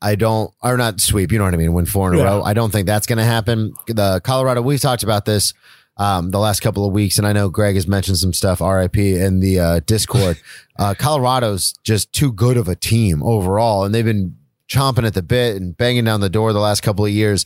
[0.00, 1.30] I don't, or not sweep.
[1.32, 1.74] You know what I mean?
[1.74, 2.28] Win four in a Yeah.
[2.28, 2.42] row.
[2.42, 3.74] I don't think that's going to happen.
[3.86, 4.62] The Colorado.
[4.62, 5.52] We've talked about this.
[6.00, 8.96] um, the last couple of weeks, and I know Greg has mentioned some stuff, RIP,
[8.98, 10.40] in the uh, Discord.
[10.78, 14.36] uh, Colorado's just too good of a team overall, and they've been
[14.70, 17.44] chomping at the bit and banging down the door the last couple of years.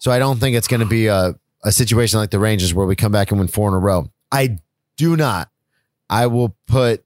[0.00, 2.86] So I don't think it's going to be a, a situation like the Rangers where
[2.86, 4.10] we come back and win four in a row.
[4.30, 4.58] I
[4.96, 5.50] do not.
[6.10, 7.04] I will put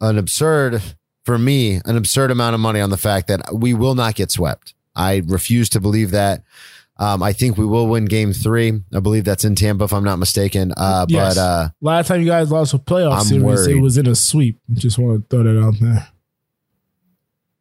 [0.00, 0.82] an absurd,
[1.24, 4.30] for me, an absurd amount of money on the fact that we will not get
[4.30, 4.74] swept.
[4.96, 6.42] I refuse to believe that.
[6.98, 8.80] Um, I think we will win game three.
[8.94, 10.72] I believe that's in Tampa, if I'm not mistaken.
[10.76, 11.34] Uh, Yes.
[11.36, 14.14] But uh, Last time you guys lost a playoff I'm series, it was in a
[14.14, 14.58] sweep.
[14.72, 16.08] Just want to throw that out there.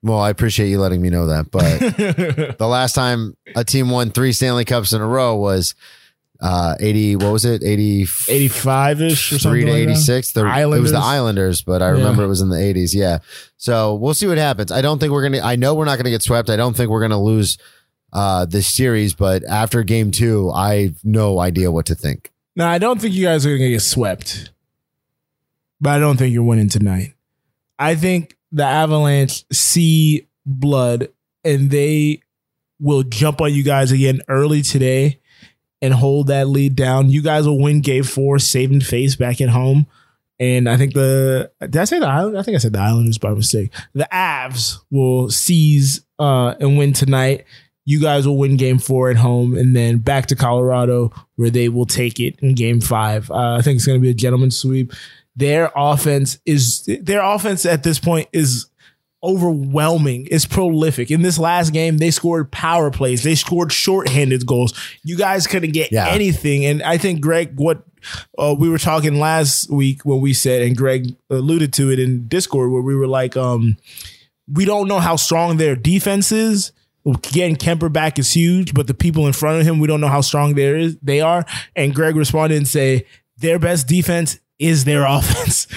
[0.04, 1.50] well, I appreciate you letting me know that.
[1.52, 5.76] But the last time a team won three Stanley Cups in a row was
[6.42, 7.64] uh, 80, what was it?
[7.64, 9.62] 80, 85 ish or something.
[9.62, 10.32] three to like 86.
[10.32, 12.94] The, it was the Islanders, but I remember it was in the 80s.
[12.94, 13.20] Yeah.
[13.58, 14.72] So we'll see what happens.
[14.72, 16.50] I don't think we're going to, I know we're not going to get swept.
[16.50, 17.60] I don't think we're going to lose
[18.12, 22.32] uh, this series, but after game two, I have no idea what to think.
[22.56, 24.52] Now, I don't think you guys are going to get swept,
[25.80, 27.14] but I don't think you're winning tonight.
[27.78, 31.10] I think the Avalanche see blood
[31.44, 32.22] and they
[32.80, 35.20] will jump on you guys again early today
[35.82, 37.10] and hold that lead down.
[37.10, 39.88] You guys will win game four, saving face back at home.
[40.40, 42.38] And I think the did I say the island?
[42.38, 43.72] I think I said the Islanders by mistake.
[43.94, 47.46] The Avs will seize uh, and win tonight.
[47.86, 51.70] You guys will win game four at home, and then back to Colorado where they
[51.70, 53.30] will take it in game five.
[53.30, 54.94] Uh, I think it's going to be a gentleman's sweep.
[55.36, 58.66] Their offense is their offense at this point is
[59.24, 60.28] overwhelming.
[60.32, 61.12] It's prolific.
[61.12, 63.24] In this last game, they scored power plays.
[63.24, 64.74] They scored shorthanded goals.
[65.04, 66.08] You guys couldn't get Yeah.
[66.10, 66.66] anything.
[66.66, 67.84] And I think Greg, what
[68.38, 72.28] uh, we were talking last week when we said, and Greg alluded to it in
[72.28, 73.78] Discord, where we were like, um,
[74.52, 76.72] we don't know how strong their defense is.
[77.34, 80.08] Getting Kuemper back is huge, but the people in front of him, we don't know
[80.08, 81.46] how strong there is they are.
[81.76, 83.06] And Greg responded and say,
[83.38, 85.68] their best defense is their offense.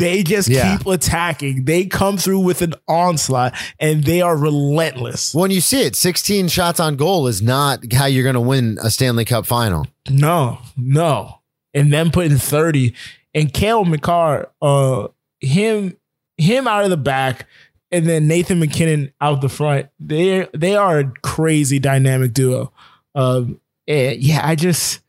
[0.00, 0.76] They just Yeah.
[0.78, 1.64] keep attacking.
[1.66, 5.34] They come through with an onslaught and they are relentless.
[5.34, 8.78] When you see it, 16 shots on goal is not how you're going to win
[8.82, 9.86] a Stanley Cup final.
[10.08, 11.40] No, no.
[11.74, 12.94] And then putting 30
[13.34, 15.08] and Cale Makar, uh,
[15.40, 15.96] him,
[16.36, 17.46] him out of the back,
[17.92, 19.86] and then Nathan MacKinnon out the front.
[20.00, 22.72] They they are a crazy dynamic duo.
[23.14, 25.00] Um, yeah, I just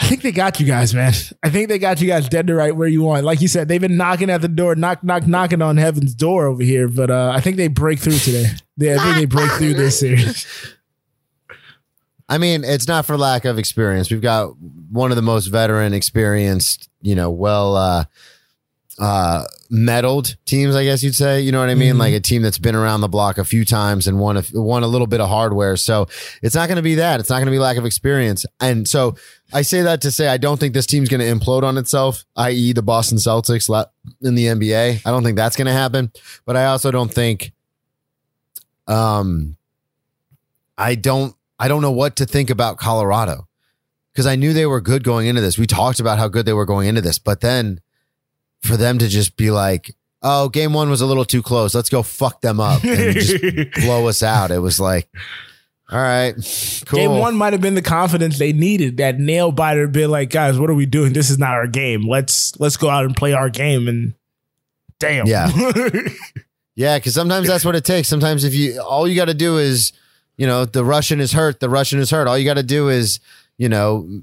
[0.00, 1.12] I think they got you guys, man.
[1.42, 3.24] I think they got you guys dead to right where you want.
[3.24, 6.46] Like you said, they've been knocking at the door, knock, knock, knocking on heaven's door
[6.46, 6.88] over here.
[6.88, 8.46] But uh, I think they break through today.
[8.76, 10.46] They, I think they break through this series.
[12.28, 14.10] I mean, it's not for lack of experience.
[14.10, 14.50] We've got
[14.90, 18.04] one of the most veteran, experienced, you know, well, uh,
[18.98, 21.40] uh, meddled teams, I guess you'd say.
[21.40, 21.94] You know what I mean?
[21.94, 21.98] Mhm.
[21.98, 24.82] Like a team that's been around the block a few times and won a, won
[24.82, 25.76] a little bit of hardware.
[25.76, 26.08] So
[26.42, 27.20] it's not going to be that.
[27.20, 28.44] It's not going to be lack of experience.
[28.60, 29.14] And so
[29.52, 32.24] I say that to say I don't think this team's going to implode on itself,
[32.36, 33.68] i.e., the Boston Celtics
[34.20, 35.02] in the NBA.
[35.06, 36.10] I don't think that's going to happen.
[36.44, 37.52] But I also don't think,
[38.88, 39.56] um,
[40.76, 43.46] I don't, I don't know what to think about Colorado
[44.12, 45.58] because I knew they were good going into this.
[45.58, 47.80] We talked about how good they were going into this, but then
[48.62, 51.74] for them to just be like, "Oh, game one was a little too close.
[51.74, 55.08] Let's go fuck them up and just blow us out." It was like,
[55.90, 56.34] all right,
[56.86, 56.98] cool.
[56.98, 58.98] Game one might have been the confidence they needed.
[58.98, 61.12] That nail biter been like, guys, what are we doing?
[61.14, 62.06] This is not our game.
[62.06, 63.88] Let's let's go out and play our game.
[63.88, 64.14] And
[64.98, 65.50] damn, Yeah.
[66.74, 68.06] Yeah, because sometimes that's what it takes.
[68.06, 69.92] Sometimes if you all you got to do is,
[70.36, 71.58] you know, the Russian is hurt.
[71.58, 72.28] The Russian is hurt.
[72.28, 73.18] All you got to do is,
[73.56, 74.22] you know,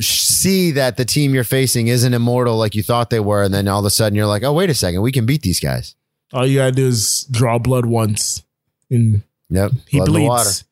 [0.00, 3.68] see that the team you're facing isn't immortal like you thought they were, and then
[3.68, 5.94] all of a sudden you're like, oh wait a second, we can beat these guys.
[6.32, 8.44] all you gotta do is draw blood once,
[8.90, 10.44] and Yep, he blood in the water.
[10.44, 10.64] bleeds.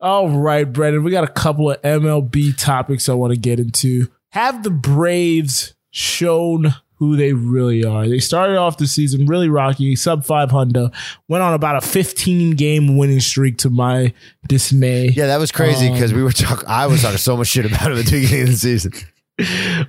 [0.00, 4.08] All right, Brennan, we got a couple of MLB topics I want to get into.
[4.30, 8.08] Have the Braves shown who they really are?
[8.08, 10.90] They started off the season really rocky, sub 500,
[11.28, 14.12] went on about a 15 game winning streak to my
[14.48, 15.08] dismay.
[15.08, 16.68] Yeah, that was crazy because Um, we were talking.
[16.68, 18.92] I was talking so much shit about it at the beginning of the season.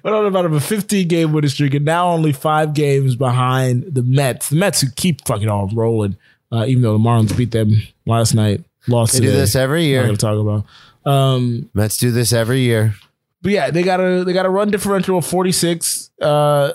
[0.03, 4.01] went on about a 15 game winning streak and now only five games behind the
[4.01, 4.49] Mets.
[4.49, 6.17] The Mets who keep fucking on rolling,
[6.51, 7.69] uh, even though the Marlins beat them
[8.07, 9.37] last night, lost They do today.
[9.39, 10.03] this every year.
[10.03, 10.65] gonna talk about.
[11.11, 12.95] Um, Mets do this every year.
[13.43, 16.09] but yeah, they got a they got a run differential of 46.
[16.19, 16.71] Uh,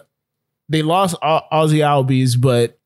[0.70, 2.78] they lost Au- Ozzie Albies, but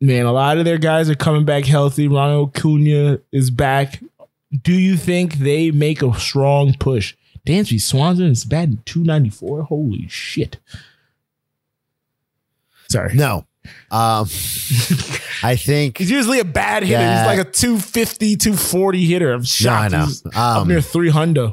[0.00, 2.08] man, a lot of their guys are coming back healthy.
[2.08, 4.00] Ronald Acuna is back.
[4.62, 7.14] Do you think they make a strong push?
[7.46, 9.62] Dansby Swanson is batting 294.
[9.64, 10.58] Holy shit.
[12.90, 13.14] Sorry.
[13.14, 13.46] No,
[13.90, 14.26] Um,
[15.42, 16.98] I think He's usually a bad hitter.
[16.98, 19.32] He's like a 250, 240 hitter.
[19.32, 19.92] I'm shocked.
[19.92, 20.06] know.
[20.06, 21.52] He's up Um, near 300.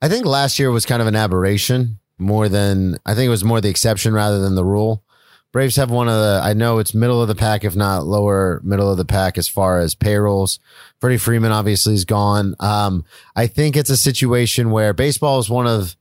[0.00, 3.44] I think last year was kind of an aberration more than I think it was
[3.44, 5.04] more the exception rather than the rule.
[5.52, 8.60] Braves have one of the I know it's middle of the pack, if not lower
[8.64, 10.58] middle of the pack as far as payrolls.
[11.00, 12.56] Freddie Freeman obviously is gone.
[12.58, 13.04] Um,
[13.36, 15.96] I think it's a situation where baseball is one of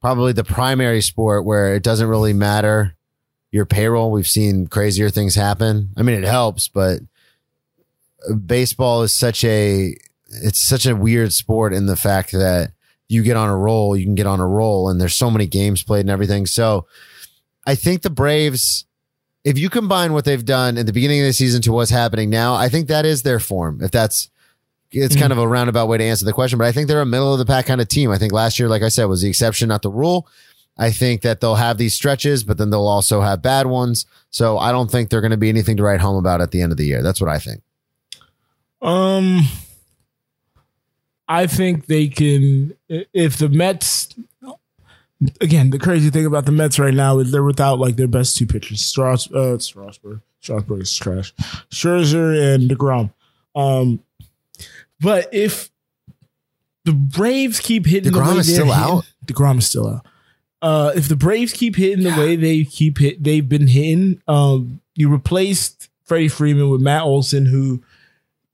[0.00, 2.96] probably the primary sport where it doesn't really matter
[3.52, 4.10] your payroll.
[4.10, 5.90] We've seen crazier things happen.
[5.96, 7.00] I mean, it helps, but
[8.44, 9.96] baseball is such a
[10.28, 12.72] it's such a weird sport in the fact that
[13.08, 15.46] you get on a roll, you can get on a roll, and there's so many
[15.46, 16.46] games played and everything.
[16.46, 16.86] So
[17.66, 18.86] I think the Braves,
[19.44, 22.30] if you combine what they've done in the beginning of the season to what's happening
[22.30, 23.80] now, I think that is their form.
[23.82, 24.30] If that's
[24.92, 27.06] it's kind of a roundabout way to answer the question, but I think they're a
[27.06, 28.10] middle of the pack kind of team.
[28.10, 30.28] I think last year, like I said, was the exception, not the rule.
[30.78, 34.06] I think that they'll have these stretches, but then they'll also have bad ones.
[34.30, 36.60] So I don't think they're going to be anything to write home about at the
[36.60, 37.02] end of the year.
[37.02, 37.62] That's what I think.
[38.82, 39.40] Um,
[41.28, 42.74] I think they can.
[42.88, 44.14] If the Mets,
[45.40, 48.36] again, the crazy thing about the Mets right now is they're without like their best
[48.36, 50.20] two pitchers, Strauss, uh, Strasburg.
[50.40, 51.34] Strasburg is trash.
[51.70, 53.12] Scherzer and Degrom.
[53.54, 54.00] Um,
[55.00, 55.70] but if
[56.84, 59.04] the Braves keep hitting the DeGrom way is still hitting- out?
[59.26, 60.06] Degrom is still out.
[60.62, 64.22] Uh, if the Braves keep hitting the way they keep hit, they've been hitting.
[64.26, 67.82] Um, you replaced Freddie Freeman with Matt Olson, who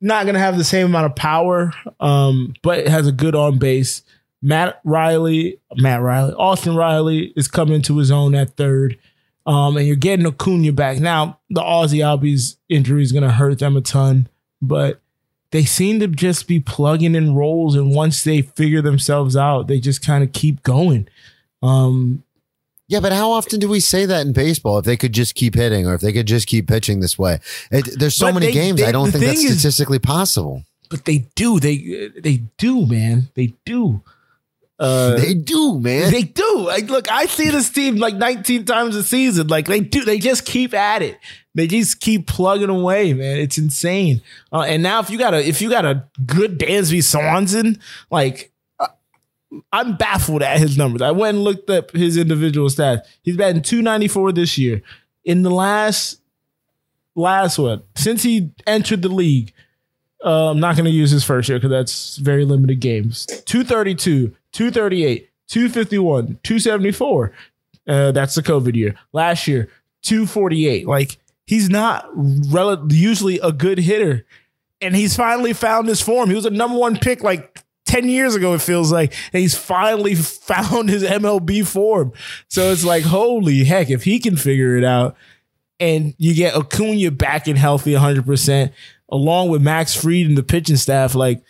[0.03, 3.59] not going to have the same amount of power, um, but has a good on
[3.59, 4.03] base.
[4.43, 8.99] Matt Riley, Matt Riley, Austin Riley is coming to his own at third.
[9.47, 10.99] Um, and you're getting Acuna back.
[10.99, 14.29] Now, the Ozzie Albies injury is going to hurt them a ton,
[14.61, 15.01] but
[15.51, 17.75] they seem to just be plugging in roles.
[17.75, 21.09] And once they figure themselves out, they just kind of keep going.
[21.63, 22.25] Um,
[22.93, 24.79] Yeah, but how often do we say that in baseball?
[24.79, 27.39] If they could just keep hitting, or if they could just keep pitching this way,
[27.71, 28.81] it, there's so But many they- games.
[28.81, 30.63] they- I don't think that's thing is- statistically possible.
[30.91, 31.59] but they do.
[31.59, 33.29] They they do, man.
[33.35, 34.03] They do.
[34.79, 36.11] Uh, they do, man.
[36.11, 36.65] They do.
[36.67, 39.47] Like, look, I see this team like 19 times a season.
[39.47, 40.05] Like they do.
[40.05, 41.19] They just keep at it.
[41.55, 43.39] They just keep plugging away, man.
[43.39, 44.21] It's insane.
[44.53, 47.79] Uh, and now if you got a if you got a good Dansby Swanson,
[48.11, 48.52] like
[49.73, 51.03] I'm baffled at his numbers.
[51.03, 53.03] I went and looked up his individual stats.
[53.23, 54.83] He's batting 294 this year.
[55.25, 56.21] In the last
[57.15, 59.53] last one since he entered the league.
[60.25, 63.27] Uh, I'm not going to use his first year because that's very limited games.
[63.27, 67.33] 232, 238, 251, 274.
[67.89, 68.95] Uh, that's the COVID year.
[69.13, 69.69] Last year,
[70.03, 70.87] 248.
[70.87, 74.25] Like he's not rel- usually a good hitter,
[74.81, 76.29] and he's finally found his form.
[76.29, 80.15] He was a number one pick like 10 years ago, it feels like, he's finally
[80.15, 82.13] found his MLB form.
[82.49, 85.17] So it's like, holy heck, if he can figure it out,
[85.79, 88.73] and you get Acuna back and healthy 100%,
[89.11, 91.43] along with Max Fried and the pitching staff, like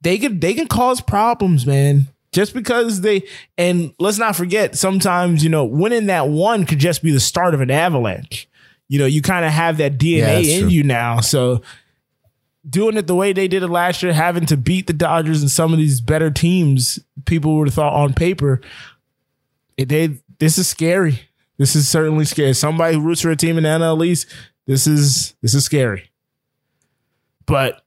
[0.00, 2.08] they could they can cause problems, man.
[2.32, 3.22] Just because they
[3.58, 7.54] and let's not forget, sometimes you know winning that one could just be the start
[7.54, 8.48] of an avalanche.
[8.88, 10.68] You know, you kind of have that DNA Yeah, in true.
[10.70, 11.60] you now, so
[12.68, 15.50] doing it the way they did it last year, having to beat the Dodgers and
[15.50, 18.60] some of these better teams, people would have thought on paper,
[19.76, 21.20] it, they this is scary.
[21.58, 22.54] This is certainly scary.
[22.54, 24.26] Somebody who roots for a team in the NL East,
[24.66, 26.10] this is this is scary.
[27.46, 27.82] But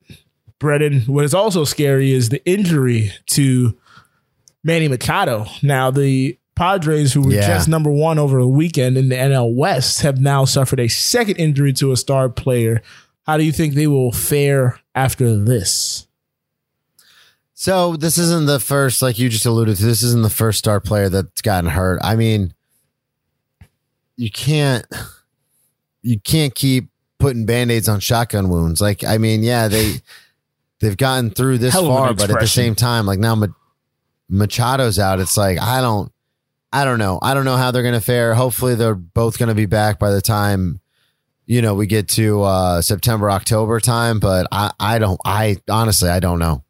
[0.59, 3.77] Brennan, what is also scary is the injury to
[4.63, 5.45] Manny Machado.
[5.61, 7.47] Now the Padres, who were Yeah.
[7.47, 11.37] just number one over the weekend in the NL West, have now suffered a second
[11.37, 12.81] injury to a star player.
[13.23, 16.07] How do you think they will fare after this?
[17.53, 19.85] So this isn't the first, like you just alluded to.
[19.85, 21.99] This isn't the first star player that's gotten hurt.
[22.03, 22.53] I mean,
[24.17, 24.85] you can't,
[26.01, 28.81] you can't keep putting band-aids on shotgun wounds.
[28.81, 30.01] Like, I mean, yeah, they
[30.81, 33.41] they've gotten through this Hell far, but at the same time, like now
[34.29, 35.21] Machado's out.
[35.21, 36.11] It's like I don't,
[36.73, 37.19] I don't know.
[37.21, 38.33] I don't know how they're gonna fare.
[38.33, 40.81] Hopefully, they're both gonna be back by the time.
[41.45, 46.09] You know, we get to uh September, October time, but I, I don't, I honestly,
[46.09, 46.63] I don't know.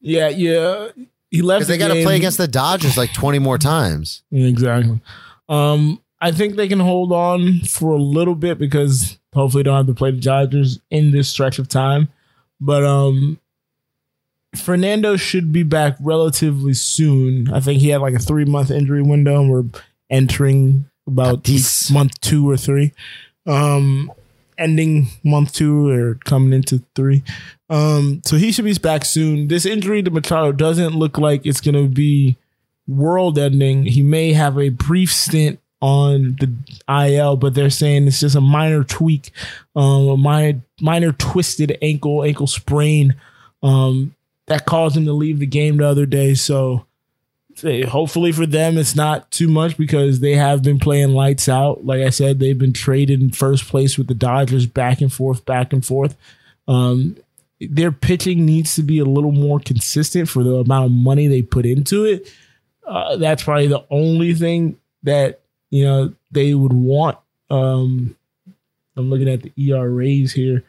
[0.00, 0.88] Yeah, yeah.
[1.30, 1.60] He left.
[1.60, 4.22] Because they got to play against the Dodgers like 20 more times.
[4.30, 5.00] Exactly.
[5.48, 9.76] Um, I think they can hold on for a little bit because hopefully they don't
[9.76, 12.08] have to play the Dodgers in this stretch of time.
[12.60, 13.40] But um,
[14.54, 17.52] Fernando should be back relatively soon.
[17.52, 19.64] I think he had like a three month injury window, and we're
[20.10, 21.48] entering about
[21.90, 22.92] month two or three.
[23.46, 24.12] Um,
[24.58, 27.22] ending month two or coming into three.
[27.68, 29.48] Um, so he should be back soon.
[29.48, 32.36] This injury to Machado doesn't look like it's going to be
[32.86, 33.84] world ending.
[33.84, 36.54] He may have a brief stint on the
[36.88, 39.32] IL, but they're saying it's just a minor tweak,
[39.74, 43.14] um, a minor minor twisted ankle ankle sprain
[43.62, 44.14] um,
[44.46, 46.34] that caused him to leave the game the other day.
[46.34, 46.86] So
[47.60, 51.84] hopefully for them it's not too much because they have been playing lights out.
[51.84, 55.44] Like I said, they've been traded in first place with the Dodgers back and forth,
[55.44, 56.16] back and forth.
[56.66, 57.16] Um,
[57.60, 61.42] their pitching needs to be a little more consistent for the amount of money they
[61.42, 62.32] put into it.
[62.86, 67.18] Uh, that's probably the only thing that you know they would want.
[67.50, 68.16] Um,
[68.96, 70.64] I'm looking at the ERAs here.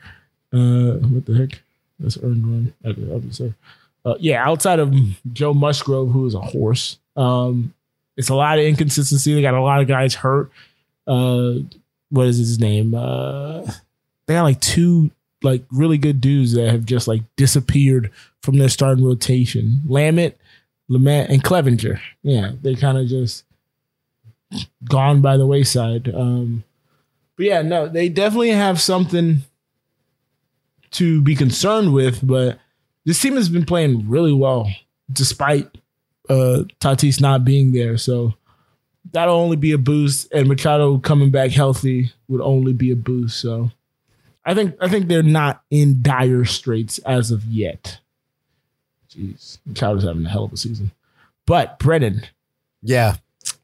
[0.54, 1.62] Uh, what the heck?
[2.00, 2.74] That's earned run.
[2.86, 3.54] Okay, I'll just say.
[4.06, 4.94] Uh, yeah, outside of
[5.32, 7.74] Joe Musgrove, who is a horse, um,
[8.18, 9.34] it's a lot of inconsistency.
[9.34, 10.52] They got a lot of guys hurt.
[11.08, 11.54] Uh,
[12.10, 12.94] what is his name?
[12.94, 13.62] Uh,
[14.26, 15.10] they got like two
[15.42, 18.12] like really good dudes that have just like disappeared
[18.42, 19.82] from their starting rotation.
[19.88, 20.34] Lamet,
[20.90, 22.00] Lamet, and Clevinger.
[22.24, 23.44] Yeah, they kind of just
[24.86, 26.14] gone by the wayside.
[26.14, 26.64] Um,
[27.36, 29.42] but yeah, no, they definitely have something
[30.92, 32.26] to be concerned with.
[32.26, 32.60] But
[33.06, 34.70] this team has been playing really well
[35.12, 35.68] despite
[36.30, 37.98] uh, Tatis not being there.
[37.98, 38.34] So
[39.12, 43.40] that'll only be a boost, and Machado coming back healthy would only be a boost.
[43.40, 43.72] So
[44.46, 48.00] I think I think they're not in dire straits as of yet.
[49.10, 50.92] Jeez, Machado's having a hell of a season.
[51.46, 52.24] But Brennan,
[52.82, 53.16] Yeah.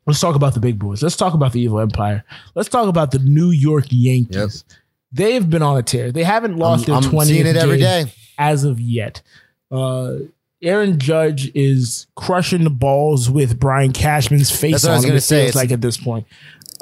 [0.06, 1.02] let's talk about the big boys.
[1.02, 2.23] Let's talk about the evil empire.
[2.56, 4.63] Let's talk about the New York Yankees.
[5.12, 6.12] They've been on a tear.
[6.12, 8.13] They haven't lost I'm, their I'm 20th seeing it every game day.
[8.39, 9.21] As of yet.
[9.71, 10.13] Uh,
[10.63, 15.04] Aaron Judge is crushing the balls with Brian Cashman's face That's what I on was
[15.06, 15.10] him.
[15.10, 15.36] gonna It say.
[15.38, 16.25] feels It's- like at this point.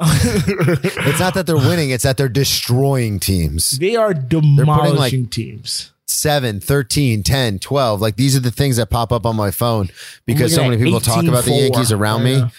[0.00, 3.78] It's not that they're winning, it's that they're destroying teams.
[3.78, 5.92] They are demolishing teams.
[6.06, 8.00] 7, 13, 10, 12.
[8.00, 9.90] Like these are the things that pop up on my phone
[10.24, 11.60] because so looking many at people talk about the 18-4.
[11.60, 12.44] Yankees around Yeah.
[12.44, 12.50] me.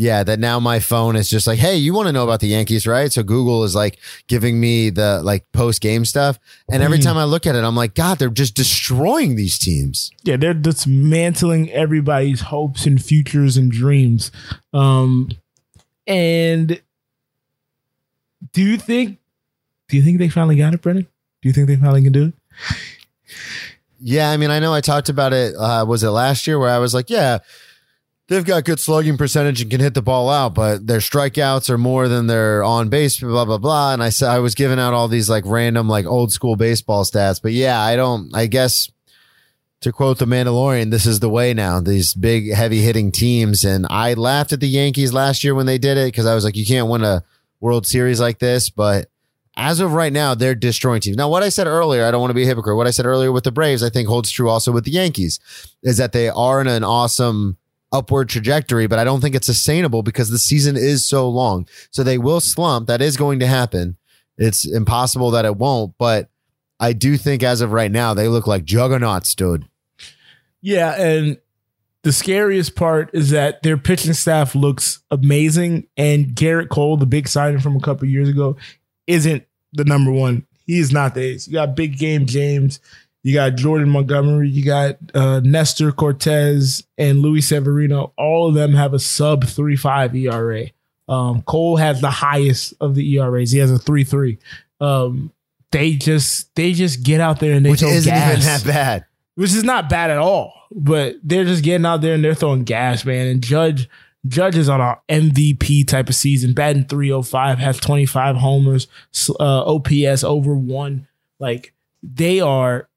[0.00, 2.46] Yeah, that now my phone is just like, hey, you want to know about the
[2.46, 3.10] Yankees, right?
[3.10, 6.38] So Google is like giving me the like post game stuff.
[6.70, 7.02] And every Mm.
[7.02, 10.12] time I look at it, I'm like, God, they're just destroying these teams.
[10.22, 14.30] yeah, they're dismantling everybody's hopes and futures and dreams.
[14.72, 15.30] Um,
[16.06, 16.80] and
[18.52, 19.18] do you think?
[19.88, 21.08] Do you think they finally got it, Brennan?
[21.42, 22.34] Do you think they finally can do it?
[24.00, 25.56] Yeah, I mean, I know I talked about it.
[25.56, 27.38] Uh, was it last year where I was like, yeah,
[28.28, 31.78] they've got good slugging percentage and can hit the ball out, but their strikeouts are
[31.78, 33.92] more than their on base, blah blah blah.
[33.92, 37.04] And I said I was giving out all these like random like old school baseball
[37.04, 38.34] stats, but yeah, I don't.
[38.34, 38.90] I guess
[39.80, 41.80] to quote the Mandalorian, this is the way now.
[41.80, 45.78] These big heavy hitting teams, and I laughed at the Yankees last year when they
[45.78, 47.24] did it because I was like, you can't win a
[47.60, 49.08] World Series like this, but
[49.56, 51.16] as of right now, they're destroying teams.
[51.16, 52.76] Now, what I said earlier, I don't want to be a hypocrite.
[52.76, 55.40] What I said earlier with the Braves, I think holds true also with the Yankees,
[55.82, 57.56] is that they are in an awesome
[57.92, 61.66] upward trajectory, but I don't think it's sustainable because the season is so long.
[61.90, 62.86] So they will slump.
[62.86, 63.96] That is going to happen.
[64.36, 66.28] It's impossible that it won't, but
[66.80, 69.66] I do think as of right now, they look like juggernauts, dude.
[70.60, 71.38] Yeah, and
[72.02, 77.26] the scariest part is that their pitching staff looks amazing, and Gerrit Cole, the big
[77.26, 78.56] signing from a couple years ago,
[79.06, 80.46] isn't the number one.
[80.66, 81.48] He is not the ace.
[81.48, 82.78] You got big game James,
[83.22, 88.12] you got Jordan Montgomery, you got uh, Nestor Cortes, and Luis Severino.
[88.16, 90.66] All of them have a sub three five ERA.
[91.08, 93.50] Um, Cole has the highest of the ERAs.
[93.50, 94.38] He has a three three.
[94.80, 95.32] Um,
[95.72, 99.04] they just they just get out there and they Which isn't gas even that bad.
[99.34, 100.52] which is not bad at all.
[100.70, 103.26] But they're just getting out there and they're throwing gas, man.
[103.26, 103.88] And Judge
[104.26, 108.86] Judge is on a MVP type of season, batting 305, has 25 homers,
[109.40, 111.06] uh, OPS over one.
[111.38, 111.72] Like
[112.02, 112.87] they are,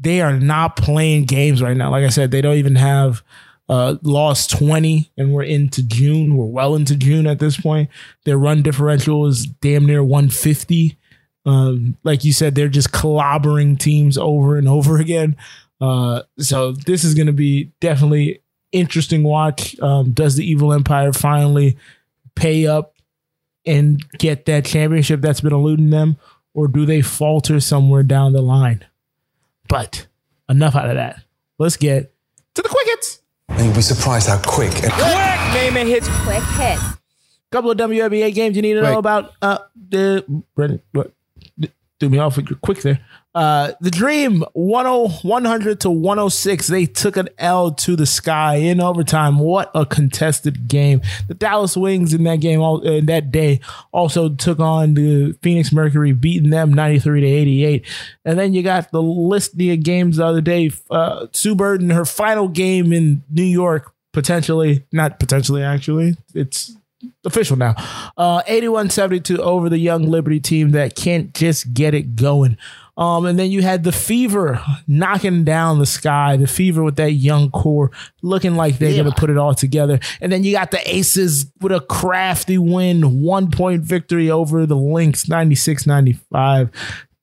[0.00, 1.90] they are not playing games right now.
[1.90, 3.22] Like I said, they don't even have
[3.68, 6.36] uh, lost 20, and we're into June.
[6.36, 7.90] We're well into June at this point.
[8.24, 10.96] Their run differential is damn near 150.
[11.44, 15.36] Um, like you said, they're just clobbering teams over and over again.
[15.80, 18.42] Uh, so this is going to be definitely
[18.72, 19.78] interesting watch.
[19.80, 21.76] Um, does the Evil Empire finally
[22.34, 22.94] pay up
[23.66, 26.16] and get that championship that's been eluding them,
[26.54, 28.84] or do they falter somewhere down the line?
[29.68, 30.06] But
[30.48, 31.22] enough out of that.
[31.58, 32.12] Let's get
[32.54, 33.20] to the quick hits.
[33.48, 36.08] And you'll be surprised how quick and quick Name and hits.
[36.24, 36.82] Quick hits.
[37.50, 39.32] Couple of WNBA games you need to know about.
[39.40, 39.58] Uh,
[39.88, 41.12] the Brendan, what?
[41.98, 43.00] Threw me off with your quick there.
[43.38, 46.66] Uh, the Dream 10, 100 to 106.
[46.66, 49.38] They took an L to the sky in overtime.
[49.38, 51.02] What a contested game.
[51.28, 53.60] The Dallas Wings in that game, all that day,
[53.92, 57.86] also took on the Phoenix Mercury, beating them 93 to 88.
[58.24, 60.72] And then you got the list of games the other day.
[60.90, 66.16] Uh, Sue Burton, her final game in New York, potentially, not potentially, actually.
[66.34, 66.74] It's
[67.24, 67.74] official now.
[68.16, 72.58] Uh, 81-72 over the Young Liberty team that can't just get it going.
[72.98, 76.36] Um, and then you had the Fever knocking down the sky.
[76.36, 77.92] The Fever with that young core
[78.22, 79.02] looking like they're Yeah.
[79.04, 80.00] going to put it all together.
[80.20, 84.76] And then you got the Aces with a crafty win, one point victory over the
[84.76, 86.70] Lynx, 96 95.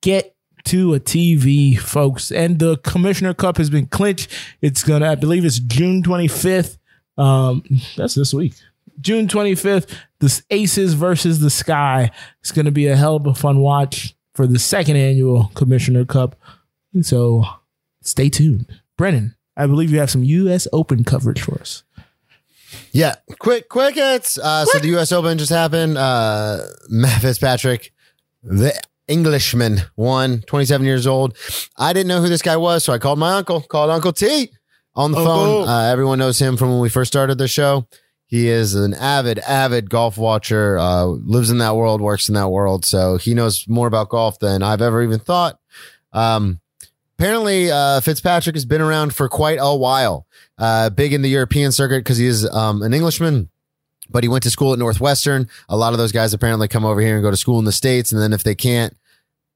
[0.02, 2.32] Get to a TV, folks.
[2.32, 4.32] And the Commissioner Cup has been clinched.
[4.62, 6.78] It's going to, I believe it's June 25th.
[7.18, 7.64] Um,
[7.98, 8.54] that's this week.
[9.02, 12.12] June 25th, the Aces versus the Sky.
[12.40, 16.06] It's going to be a hell of a fun watch for the second annual Commissioner
[16.06, 16.36] Cup.
[17.02, 17.44] So
[18.02, 18.68] stay tuned.
[18.98, 20.68] Brennan, I believe you have some U.S.
[20.72, 21.84] Open coverage for us.
[22.92, 24.38] Yeah, quick, quick hits.
[24.38, 25.12] Uh, so the U.S.
[25.12, 25.98] Open just happened.
[25.98, 26.60] Uh,
[26.90, 27.92] Matt Fitzpatrick,
[28.44, 28.78] the
[29.08, 30.42] Englishman, won.
[30.42, 31.38] 27 years old.
[31.78, 33.62] I didn't know who this guy was, so I called my uncle.
[33.62, 34.50] Called Uncle T
[34.96, 35.34] on the Uncle.
[35.34, 35.68] phone.
[35.68, 37.88] Uh, everyone knows him from when we first started the show.
[38.28, 40.78] He is an avid, avid golf watcher.
[40.78, 44.40] Uh, lives in that world, works in that world, so he knows more about golf
[44.40, 45.60] than I've ever even thought.
[46.12, 46.60] Um,
[47.20, 50.26] apparently, uh, Fitzpatrick has been around for quite a while.
[50.58, 53.50] Uh, big in the European circuit because he is um, an Englishman,
[54.10, 55.48] but he went to school at Northwestern.
[55.70, 57.72] A lot of those guys apparently come over here and go to school in the
[57.72, 58.12] States.
[58.12, 58.96] And then if they can't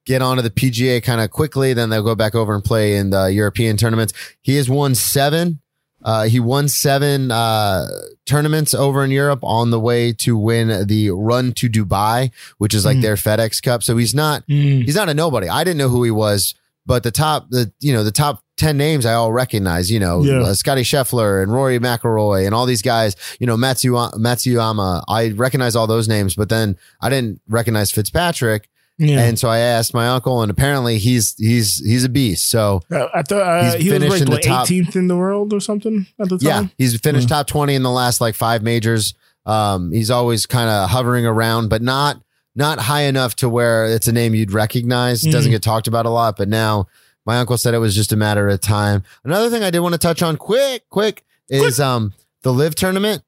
[0.06, 3.12] get onto the PGA kind of quickly, then they'll go back over and play in
[3.12, 4.14] the European tournaments.
[4.42, 5.62] He has won seven.
[6.04, 7.88] Uh, he won seven uh,
[8.26, 12.86] tournaments over in Europe on the way to win the Run to Dubai, which is
[12.86, 13.02] like Mm.
[13.02, 13.84] their FedEx Cup.
[13.84, 15.50] So he's not he's not a nobody.
[15.50, 18.78] I didn't know who he was, but the top the you know the top ten
[18.78, 19.90] names I all recognize.
[19.92, 20.42] You know, Yeah.
[20.42, 23.16] uh, Scotty Scheffler and Rory McIlroy and all these guys.
[23.40, 25.04] You know, Matsu Matsuyama.
[25.08, 28.70] I recognize all those names, but then I didn't recognize Fitzpatrick,
[29.00, 29.22] Yeah.
[29.24, 32.50] and so I asked my uncle, and apparently he's he's he's a beast.
[32.50, 35.54] So Uh, I thought uh, he was finished ranked in top- 18th in the world
[35.54, 36.72] or something at the yeah, time.
[36.78, 39.14] he's finished top twenty in the last like five majors.
[39.46, 42.22] Um, he's always kind of hovering around, but not
[42.56, 45.26] not high enough to where it's a name you'd recognize.
[45.26, 46.88] It doesn't get talked about a lot, but now
[47.26, 49.04] my uncle said it was just a matter of time.
[49.24, 53.24] Another thing I did want to touch on quick, quick is um the live tournament.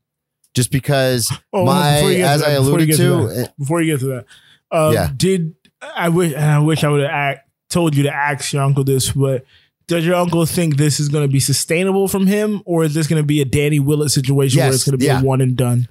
[0.53, 3.57] Just because Oh, my before as I that, alluded to to, that.
[3.57, 4.25] Before you get to that,
[4.69, 5.09] uh, Yeah.
[5.15, 9.11] did I wish I wish I would have told you to ask your uncle this,
[9.11, 9.45] but
[9.87, 13.07] does your uncle think this is going to be sustainable from him, or is this
[13.07, 15.21] going to be a Danny Willett situation where it's going to be yeah.
[15.21, 15.87] a one and done?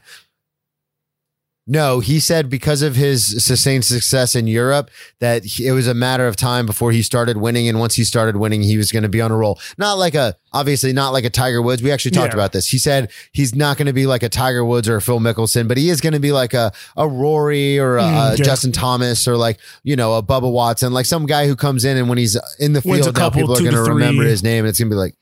[1.73, 4.91] No, he said because of his sustained success in Europe
[5.21, 8.03] that he- it was a matter of time before he started winning, and once he
[8.03, 9.57] started winning, he was going to be on a roll.
[9.79, 11.81] Not like a obviously not like a Tiger Woods.
[11.81, 12.39] We actually talked Yeah.
[12.41, 12.69] about this.
[12.69, 15.69] He said he's not going to be like a Tiger Woods or a Phil Mickelson,
[15.69, 18.43] but he is going to be like a a Rory or a, Mm, a okay.
[18.43, 21.97] Justin Thomas or like you know a Bubba Watson, like some guy who comes in
[21.97, 24.65] and when he's in the field, now couple, people are going to remember his name,
[24.65, 25.15] and it's going to be like.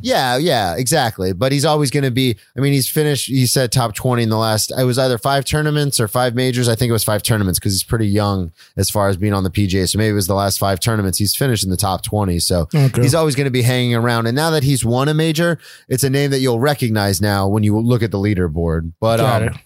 [0.00, 1.32] Yeah, yeah, exactly.
[1.32, 2.36] But he's always going to be.
[2.56, 3.26] I mean, he's finished.
[3.26, 4.72] He said top twenty in the last.
[4.78, 6.68] It was either five tournaments or five majors.
[6.68, 9.42] I think it was five tournaments because he's pretty young as far as being on
[9.44, 9.88] the PGA.
[9.88, 11.18] So maybe it was the last five tournaments.
[11.18, 12.38] He's finished in the top twenty.
[12.38, 13.02] So Okay.
[13.02, 14.26] he's always going to be hanging around.
[14.26, 17.62] And now that he's won a major, it's a name that you'll recognize now when
[17.64, 18.92] you look at the leaderboard.
[19.00, 19.58] But um.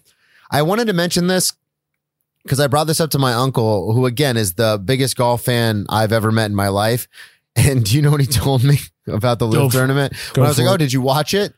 [0.51, 1.53] I wanted to mention this
[2.43, 5.87] because I brought this up to my uncle, who again is the biggest golf fan
[5.89, 7.07] I've ever met in my life.
[7.57, 10.12] And do you know what he told me about the Go live f- tournament?
[10.32, 11.53] go When I was like, for "Oh, did you watch it?"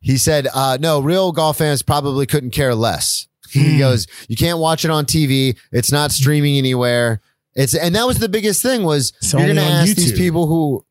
[0.00, 3.78] He said, uh, "No, real golf fans probably couldn't care less." He Hmm.
[3.78, 5.56] goes, "You can't watch it on TV.
[5.70, 7.20] It's not streaming anywhere.
[7.54, 9.94] It's and that was the biggest thing was It's you're only going to on ask
[9.96, 10.16] these YouTube.
[10.16, 10.84] people who,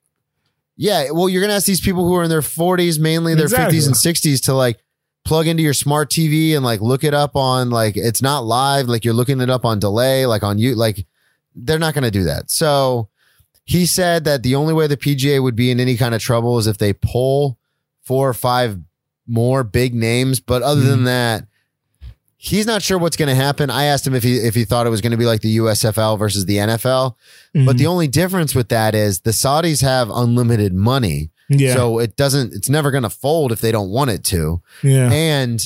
[0.77, 3.45] yeah, well, you're going to ask these people who are in their 40s, mainly their
[3.45, 3.79] Exactly.
[3.79, 4.77] 50s and 60s, to like."
[5.23, 8.87] plug into your smart TV and like look it up on like it's not live,
[8.87, 11.05] like you're looking it up on delay, like on you, like
[11.53, 12.49] they're not going to do that.
[12.49, 13.07] So
[13.71, 16.57] he said that the only way the PGA would be in any kind of trouble
[16.57, 17.57] is if they pull
[18.01, 18.77] four or five
[19.25, 20.41] more big names.
[20.41, 21.05] But other than hmm.
[21.05, 21.45] that,
[22.35, 23.69] he's not sure what's going to happen.
[23.69, 25.55] I asked him if he if he thought it was going to be like the
[25.57, 27.15] USFL versus the NFL.
[27.53, 27.91] But the hmm.
[27.91, 31.31] only difference with that is the Saudis have unlimited money.
[31.47, 34.61] yeah, So it doesn't it's never going to fold if they don't want it to.
[34.83, 35.09] yeah.
[35.13, 35.59] And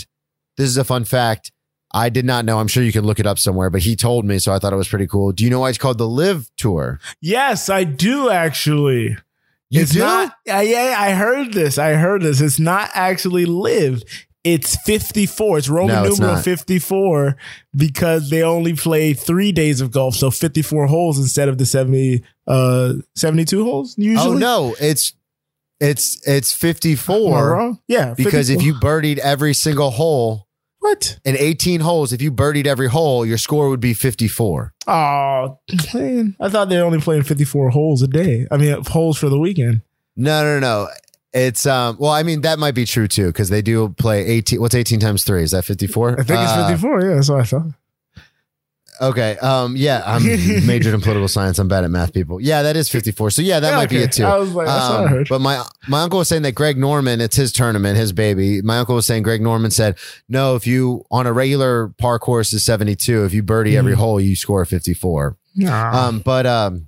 [0.57, 1.51] this is a fun fact.
[1.95, 2.59] I did not know.
[2.59, 4.73] I'm sure you can look it up somewhere, but he told me, so I thought
[4.73, 5.31] it was pretty cool.
[5.31, 6.99] Do you know why it's called the Live Tour?
[7.21, 9.15] Yes, I do actually.
[9.69, 9.99] You it's do?
[9.99, 10.33] not.
[10.45, 11.77] Yeah, yeah, I heard this.
[11.77, 12.41] I heard this.
[12.41, 14.03] It's not actually live.
[14.43, 15.57] It's 54.
[15.57, 16.43] It's Roman No, numeral not.
[16.43, 17.37] 54
[17.75, 20.15] because they only play three days of golf.
[20.15, 24.35] So 54 holes instead of the 70, uh, 72 holes usually.
[24.35, 25.13] Oh no, it's
[25.79, 27.77] it's it's Am I 54?
[27.87, 28.13] Yeah.
[28.15, 30.44] because if you birdied every single hole
[30.85, 31.19] What?
[31.25, 34.71] in 18 holes, if you birdied every hole, your score would be 54.
[34.85, 35.59] Oh,
[35.95, 36.35] man.
[36.39, 38.45] I thought they were only playing 54 holes a day.
[38.51, 39.81] I mean, holes for the weekend.
[40.15, 40.87] No, no, no.
[41.33, 44.61] It's um well, I mean that might be true too because they do play eighteen.
[44.61, 45.43] What's eighteen times three?
[45.43, 46.11] Is that fifty four?
[46.17, 47.01] I think it's 54.
[47.01, 47.67] Yeah, that's what I thought.
[49.01, 49.37] Okay.
[49.37, 49.75] Um.
[49.75, 50.01] Yeah.
[50.05, 50.23] I'm
[50.65, 51.59] majored in political science.
[51.59, 52.39] I'm bad at math, people.
[52.41, 53.29] Yeah, that is 54.
[53.31, 54.25] So yeah, that Yeah, might be it too.
[54.25, 55.27] I was like, that's what I Um, heard.
[55.29, 58.61] But my my uncle was saying that Greg Norman, it's his tournament, his baby.
[58.61, 59.97] My uncle was saying Greg Norman said,
[60.29, 63.97] no, if you on a regular par course is 72, if you birdie every Mhm.
[63.97, 65.37] hole, you score 54.
[65.55, 66.07] Nah.
[66.07, 66.87] Um, but um,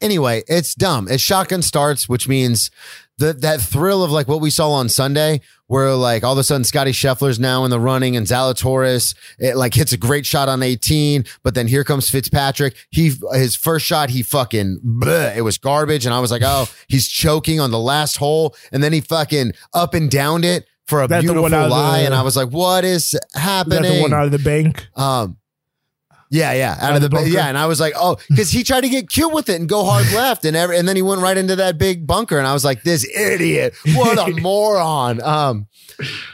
[0.00, 1.08] anyway, it's dumb.
[1.08, 2.70] It's shotgun starts, which means
[3.18, 6.44] the that thrill of like what we saw on Sunday, where like all of a
[6.44, 10.48] sudden Scotty Scheffler's now in the running and Zalatoris it like hits a great shot
[10.48, 12.74] on 18, but then here comes Fitzpatrick.
[12.90, 16.66] He his first shot, he fucking bleh, it was garbage, and I was like, oh,
[16.88, 20.66] he's choking on the last hole, and then he fucking up and downed it.
[20.86, 23.38] For a That the beautiful lie, the- and I was like, "What is Is that
[23.38, 24.88] happening?" the one out of the bank?
[24.96, 25.36] Um,
[26.30, 27.28] yeah, yeah, out, of of the bunker?
[27.28, 29.68] yeah, and I was like, oh, because he tried to get cute with it and
[29.68, 32.46] go hard left, and every, and then he went right into that big bunker, and
[32.46, 35.20] I was like, this idiot, what a moron.
[35.22, 35.66] Um,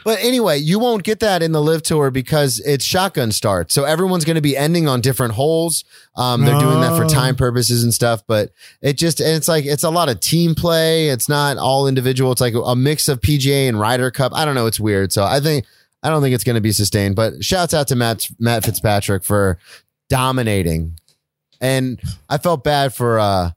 [0.05, 3.83] but anyway, you won't get that in the live tour because it's shotgun start, so
[3.83, 5.83] everyone's going to be ending on different holes.
[6.15, 7.09] Um, they're doing that for Oh.
[7.09, 10.55] time purposes and stuff, but it just and it's like it's a lot of team
[10.55, 11.09] play.
[11.09, 12.31] It's not all individual.
[12.31, 14.31] It's like a mix of PGA and Ryder Cup.
[14.33, 14.67] I don't know.
[14.67, 15.11] It's weird.
[15.11, 15.65] So I think
[16.01, 17.15] I don't think it's going to be sustained.
[17.15, 19.57] But shouts out to Matt Matt Fitzpatrick for
[20.09, 20.99] dominating,
[21.61, 21.99] and
[22.29, 23.51] I felt bad for uh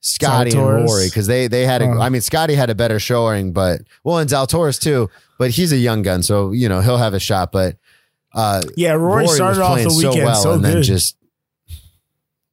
[0.00, 1.86] Scotty and Rory because they they had a.
[1.86, 2.00] Oh.
[2.00, 5.10] I mean, Scotty had a better showing, but well, and Zalatoris too.
[5.38, 7.52] But he's a young gun, so you know he'll have a shot.
[7.52, 7.76] But
[8.32, 10.74] uh, Yeah, Rory, started off the weekend so, well and good.
[10.76, 11.16] then just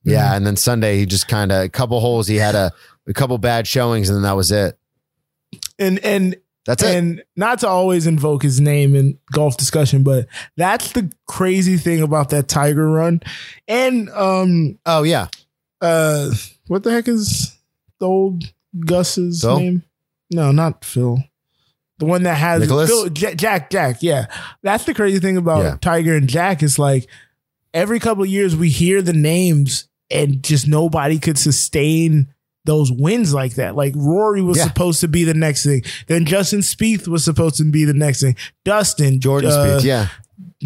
[0.04, 2.28] yeah, and then Sunday he just kind of a couple holes.
[2.28, 2.72] He had a,
[3.08, 4.78] a couple bad showings, and then that was it.
[5.80, 6.95] and and That's it.
[6.95, 12.01] and not to always invoke his name in golf discussion, but that's the crazy thing
[12.01, 13.22] about that Tiger run.
[13.68, 15.28] And um Oh yeah,
[15.82, 16.32] uh
[16.68, 17.57] what the heck is
[17.99, 18.43] the old
[18.80, 19.59] Gus's Phil?
[19.59, 19.84] name?
[20.32, 21.18] No, not Phil.
[21.99, 22.66] The one that has?
[22.68, 23.97] Phil, Jack, Jack, Jack.
[24.01, 24.26] Yeah,
[24.61, 25.78] that's the crazy thing about Yeah.
[25.82, 27.07] Tiger and Jack is like
[27.74, 32.33] every couple of years we hear the names and just nobody could sustain
[32.66, 33.76] those wins like that.
[33.76, 34.66] Like Rory was Yeah.
[34.66, 35.84] supposed to be the next thing.
[36.07, 38.36] Then Justin Spieth was supposed to be the next thing.
[38.66, 39.84] Dustin, Jordan uh, Spieth.
[39.84, 40.07] Yeah,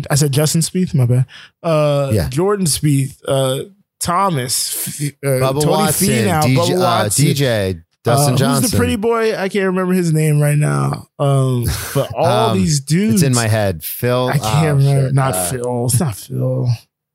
[0.10, 0.94] I said Justin Spieth.
[0.94, 1.26] My bad.
[1.64, 2.30] Uh, Yeah.
[2.30, 3.64] Jordan Spieth, uh,
[4.00, 7.26] Thomas, uh, Bubba Tony Watson, Finau, DJ, Bubba uh, Watson.
[7.26, 8.62] DJ Dustin Uh, Johnson.
[8.64, 9.36] Who's the pretty boy?
[9.36, 11.08] I can't remember his name right now.
[11.20, 13.84] Um, but all Um, these dudes, It's in my head.
[13.84, 14.28] Phil.
[14.30, 15.12] I can't oh, remember.
[15.12, 15.86] Not Uh, Phil.
[15.88, 16.70] It's not Phil.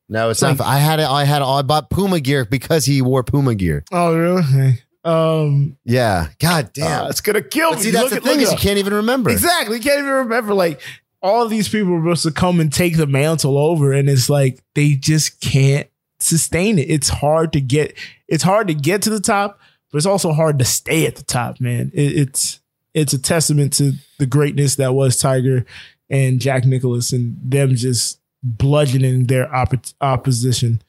[0.08, 0.66] No, it's Like- not.
[0.66, 1.06] I had it.
[1.08, 1.42] I had.
[1.42, 3.84] I bought Puma gear because he wore Puma gear.
[3.92, 4.78] Oh, really?
[5.04, 6.28] Um, Yeah.
[6.38, 7.06] God damn.
[7.06, 7.84] uh, it's gonna kill but me.
[7.84, 9.30] see, that's Look the at- thing is it you can't even remember.
[9.30, 9.76] Exactly.
[9.78, 10.54] You can't even remember.
[10.54, 10.80] Like
[11.22, 14.28] all of these people were supposed to come and take the mantle over, and it's
[14.30, 15.88] like they just can't
[16.20, 16.88] sustain it.
[16.90, 17.94] It's hard to get.
[18.28, 19.58] It's hard to get to the top,
[19.90, 21.90] but it's also hard to stay at the top, man.
[21.94, 22.60] It, it's
[22.94, 25.64] it's a testament to the greatness that was Tiger
[26.10, 30.82] and Jack Nicklaus, and them just bludgeoning their oppo- opposition.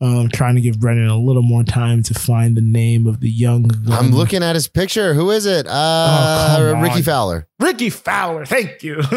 [0.00, 3.28] Um, trying to give Brennan a little more time to find the name of the
[3.28, 3.64] young.
[3.64, 3.92] gun.
[3.92, 5.12] I'm looking at his picture.
[5.12, 5.66] Who is it?
[5.66, 7.02] Uh, Oh, Rickie.
[7.02, 7.48] Fowler.
[7.58, 8.46] Rickie Fowler.
[8.46, 9.02] Thank you.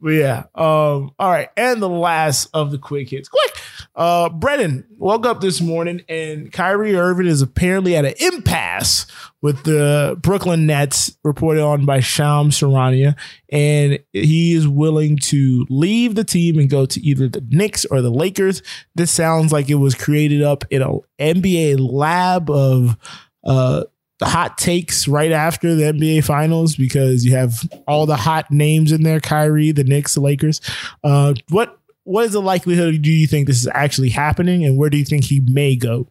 [0.00, 0.44] but yeah.
[0.56, 1.48] Um, all right.
[1.56, 3.28] And the last of the quick hits.
[3.28, 3.51] Quick.
[3.94, 9.06] Uh Brennan woke up this morning and Kyrie Irving is apparently at an impasse
[9.42, 13.16] with the Brooklyn Nets, reported on by Shams Charania.
[13.50, 18.00] And he is willing to leave the team and go to either the Knicks or
[18.00, 18.62] the Lakers.
[18.94, 22.96] This sounds like it was created up in a NBA lab of
[23.44, 23.84] uh
[24.22, 29.02] hot takes right after the NBA finals because you have all the hot names in
[29.02, 30.60] there Kyrie, the Knicks, the Lakers.
[31.02, 34.90] Uh, what what is the likelihood do you think this is actually happening and where
[34.90, 36.08] do you think he may go?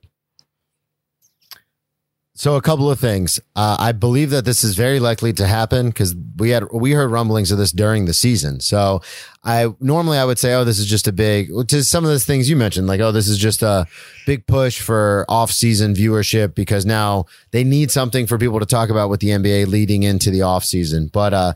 [2.33, 3.39] So a couple of things.
[3.55, 7.11] Uh, I believe that this is very likely to happen because we had we heard
[7.11, 8.61] rumblings of this during the season.
[8.61, 9.01] So
[9.43, 12.25] I normally I would say, oh, this is just a big to some of those
[12.25, 13.85] things you mentioned, like oh, this is just a
[14.25, 18.89] big push for off season viewership because now they need something for people to talk
[18.89, 21.11] about with the NBA leading into the off season.
[21.13, 21.53] But uh,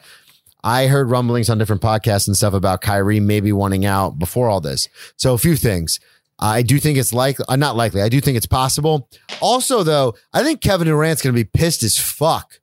[0.66, 4.60] I heard rumblings on different podcasts and stuff about Kyrie maybe wanting out before all
[4.60, 4.90] this.
[5.16, 6.00] So a few things.
[6.40, 8.02] I do think it's likely, uh, not likely.
[8.02, 9.08] I do think it's possible.
[9.42, 12.60] Also, though, I think Kevin Durant's going to be pissed as fuck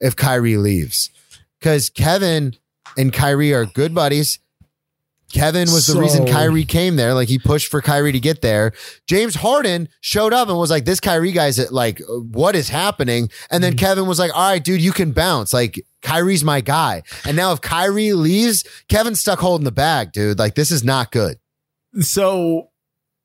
[0.00, 1.10] if Kyrie leaves
[1.58, 2.54] because Kevin
[2.96, 4.38] and Kyrie are good buddies.
[5.32, 7.14] Kevin was the reason Kyrie came there.
[7.14, 8.72] Like he pushed for Kyrie to get there.
[9.06, 13.62] James Harden showed up and was like, "This Kyrie guy's like, what is happening?" And
[13.62, 13.84] then mm-hmm.
[13.84, 15.52] Kevin was like, "All right, dude, you can bounce.
[15.52, 20.38] Like Kyrie's my guy." And now if Kyrie leaves, Kevin's stuck holding the bag, dude.
[20.38, 21.38] Like this is not good.
[22.00, 22.70] So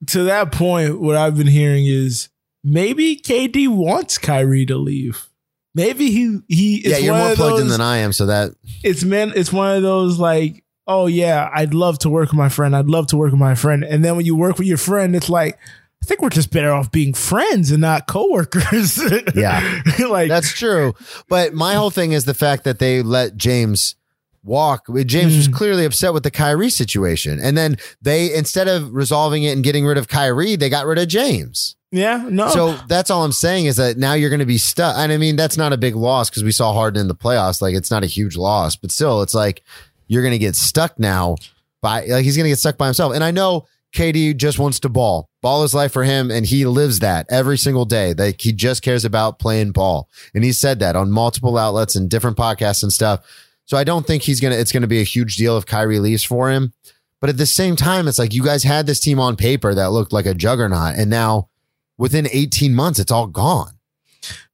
[0.07, 2.29] to that point, what I've been hearing is
[2.63, 5.29] maybe KD wants Kyrie to leave.
[5.75, 6.89] maybe he he.
[6.89, 8.51] Yeah, you're more plugged in than I am, so that
[8.83, 12.49] it's man it's one of those like oh yeah i'd love to work with my
[12.49, 14.77] friend i'd love to work with my friend and then when you work with your
[14.77, 15.57] friend it's like
[16.03, 18.99] i think we're just better off being friends and not coworkers
[19.35, 19.81] Yeah.
[20.07, 20.93] like That's true.
[21.27, 23.95] But my whole thing is the fact that they let James
[24.43, 24.85] walk.
[25.07, 25.53] James was Mhm.
[25.53, 27.39] clearly upset with the Kyrie situation.
[27.41, 30.99] And then they, instead of resolving it and getting rid of Kyrie, they got rid
[30.99, 31.75] of James.
[31.91, 34.95] yeah no So that's all I'm saying is that now you're going to be stuck.
[34.97, 37.59] And I mean, that's not a big loss because we saw Harden in the playoffs.
[37.61, 39.63] Like, it's not a huge loss, but still, it's like
[40.07, 41.35] you're going to get stuck now
[41.81, 43.13] by, like, he's going to get stuck by himself.
[43.13, 45.29] And I know KD just wants to ball.
[45.41, 48.13] Ball is life for him, and he lives that every single day.
[48.13, 50.09] Like, he just cares about playing ball.
[50.33, 53.21] And he said that on multiple outlets and different podcasts and stuff.
[53.65, 55.65] So I don't think he's going to, it's going to be a huge deal if
[55.65, 56.73] Kyrie leaves for him.
[57.21, 59.91] But at the same time, it's like you guys had this team on paper that
[59.91, 60.95] looked like a juggernaut.
[60.95, 61.49] And now
[61.97, 63.71] within 18 months, it's all gone.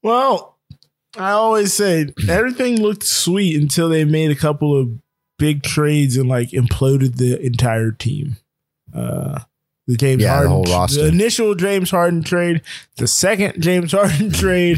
[0.01, 0.57] well
[1.17, 4.89] i always say everything looked sweet until they made a couple of
[5.41, 8.37] big trades and like imploded the entire team
[8.93, 9.39] uh
[9.87, 12.61] the James Yeah, the Harden, whole the initial James Harden trade,
[12.97, 14.77] the second James Harden trade,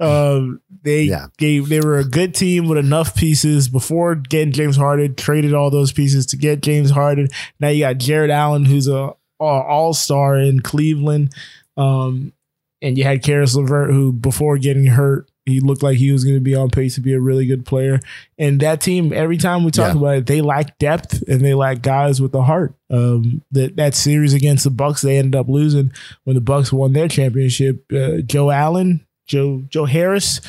[0.00, 1.26] um, they Yeah.
[1.38, 5.16] gave they were a good team with enough pieces before getting James Harden.
[5.16, 7.28] Traded all those pieces to get James Harden.
[7.58, 11.34] Now you got Jarrett Allen, who's a all star in Cleveland,
[11.76, 12.32] um,
[12.80, 16.36] and you had Caris LeVert, who before getting hurt, he looked like he was going
[16.36, 18.00] to be on pace to be a really good player.
[18.38, 20.00] And that team, every time we talk Yeah.
[20.00, 22.74] about it, they lack depth and they lack guys with the heart.
[22.90, 25.92] Um, that that series against the Bucks, they ended up losing
[26.24, 27.84] when the Bucks won their championship.
[27.92, 30.40] Uh, Joe Allen, Joe Joe Harris,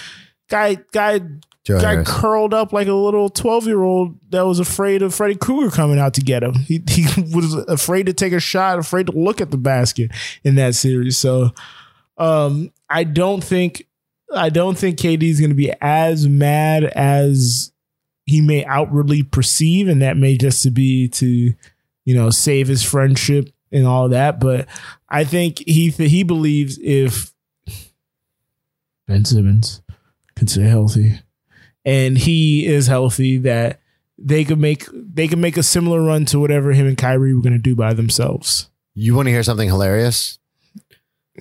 [0.50, 1.20] guy guy
[1.66, 2.08] Joe guy Harris.
[2.10, 5.98] curled up like a little 12 year old that was afraid of Freddy Krueger coming
[6.00, 6.54] out to get him.
[6.54, 10.12] He, he was afraid to take a shot, afraid to look at the basket
[10.44, 11.18] in that series.
[11.18, 11.52] So
[12.18, 13.85] um, I don't think
[14.34, 17.72] I don't think KD is going to be as mad as
[18.26, 21.54] he may outwardly perceive, and that may just to be to
[22.06, 24.40] you know save his friendship and all that.
[24.40, 24.68] But
[25.10, 27.34] I think he he believes if
[29.08, 29.82] Ben Simmons
[30.36, 31.20] can stay healthy
[31.86, 33.80] and he is healthy, that
[34.18, 37.42] they could make they could make a similar run to whatever him and Kyrie were
[37.42, 38.70] going to do by themselves.
[38.94, 40.40] You want to hear something hilarious?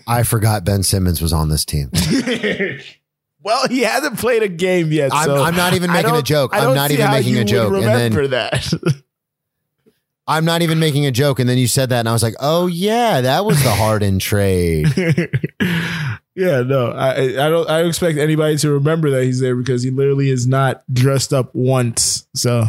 [0.06, 1.90] I forgot Ben Simmons was on this team.
[3.42, 5.12] well, he hasn't played a game yet.
[5.12, 6.54] I'm, so I'm not even making a joke.
[6.54, 7.74] I I'm don't even making a would joke.
[7.74, 8.72] And then Remember that.
[10.26, 11.38] I'm not even making a joke.
[11.38, 14.18] And then you said that, and I was like, oh, yeah, that was the Harden
[14.18, 14.86] trade.
[16.34, 19.82] yeah, no, I I don't I don't expect anybody to remember that he's there because
[19.82, 22.26] he literally is not dressed up once.
[22.34, 22.64] So,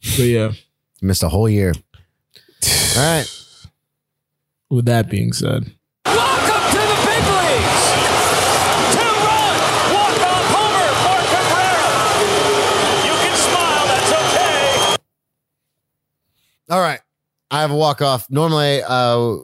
[0.00, 0.52] but yeah.
[1.02, 1.72] Missed a whole year.
[2.96, 3.26] All right.
[4.70, 5.72] With that being said,
[6.06, 7.84] Welcome to the big leagues.
[8.94, 9.54] Two run,
[9.90, 11.90] walk off homer for Cabrera.
[13.02, 14.96] You can smile, that's okay.
[16.70, 17.00] All right.
[17.50, 18.30] I have a walk off.
[18.30, 19.36] Normally, uh,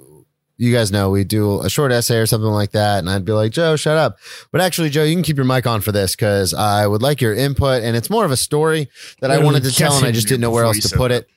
[0.59, 3.33] you guys know we do a short essay or something like that, and I'd be
[3.33, 4.18] like, Joe, shut up.
[4.53, 7.20] But actually, Joe, you can keep your mic on for this because I would like
[7.20, 8.89] your input, and it's more of a story
[9.20, 11.29] that I wanted to tell, and I just didn't know where else to put it.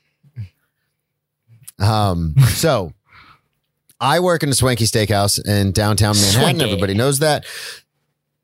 [1.79, 2.93] Um, so
[3.99, 6.41] I work in a swanky steakhouse in downtown Manhattan.
[6.41, 6.63] Swanky.
[6.63, 7.45] Everybody knows that.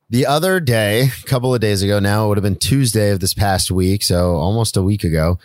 [0.09, 3.19] The other day, a couple of days ago now, it would have been Tuesday of
[3.19, 5.39] this past week, so almost a week ago,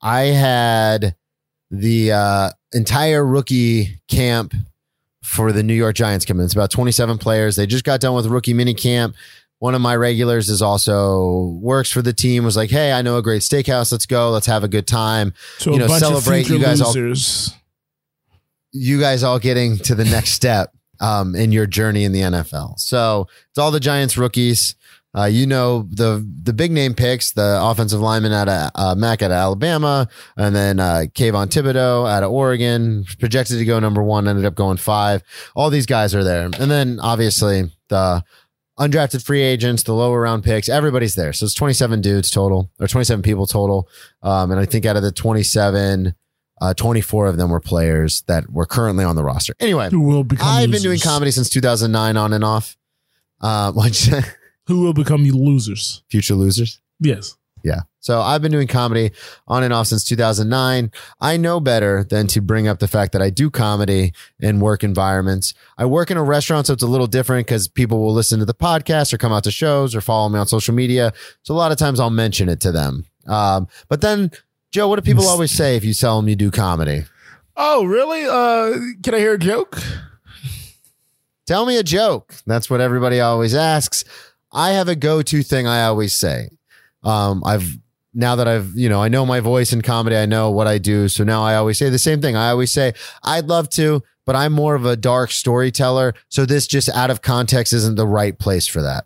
[0.00, 1.16] I had
[1.70, 4.54] the uh, entire rookie camp
[5.22, 6.44] for the New York Giants come in.
[6.44, 7.56] It's about 27 players.
[7.56, 9.16] They just got done with rookie mini camp.
[9.58, 12.44] One of my regulars is also works for the team.
[12.44, 13.90] Was like, hey, I know a great steakhouse.
[13.90, 14.30] Let's go.
[14.30, 15.32] Let's have a good time.
[15.58, 16.92] so You know, celebrate you guys all-
[18.72, 22.78] You guys all getting to the next step um, in your journey in the NFL.
[22.78, 24.74] So it's all the Giants rookies.
[25.16, 29.22] Uh, you know the the big name picks, the offensive lineman out of uh, Mac
[29.22, 34.02] out of Alabama, and then uh, Kayvon Thibodeaux out of Oregon, projected to go number
[34.02, 35.22] one, ended up going five.
[35.54, 38.22] All these guys are there, and then obviously the
[38.78, 41.32] undrafted free agents, the lower round picks, everybody's there.
[41.32, 43.88] So it's 27 dudes total, or 27 people total.
[44.22, 46.14] Um, and I think out of the 27,
[46.60, 49.54] uh, 24 of them were players that were currently on the roster.
[49.60, 49.88] Anyway,
[50.40, 52.76] I've been doing comedy since 2009 on and off.
[53.38, 54.08] Uh, which
[54.66, 56.02] Who will become you losers?
[56.10, 56.80] future losers.
[57.00, 57.36] Yes.
[57.62, 57.80] Yeah.
[58.00, 59.10] So I've been doing comedy
[59.48, 60.92] on and off since 2009.
[61.20, 64.84] I know better than to bring up the fact that I do comedy in work
[64.84, 65.52] environments.
[65.76, 68.44] I work in a restaurant, so it's a little different because people will listen to
[68.44, 71.12] the podcast or come out to shows or follow me on social media.
[71.42, 73.04] So a lot of times I'll mention it to them.
[73.26, 74.30] Um, but then,
[74.70, 77.04] Joe, what do people always say if you tell them you do comedy?
[77.56, 78.24] Oh, really?
[78.26, 79.78] Uh, can I hear a joke?
[81.46, 82.34] Tell me a joke.
[82.46, 84.04] That's what everybody always asks.
[84.56, 86.48] I have a go-to thing I always say.
[87.04, 87.78] Um, I've
[88.14, 90.78] now that I've, you know, I know my voice in comedy, I know what I
[90.78, 91.06] do.
[91.08, 92.34] So now I always say the same thing.
[92.34, 96.14] I always say, I'd love to, but I'm more of a dark storyteller.
[96.30, 99.04] So this just out of context isn't the right place for that.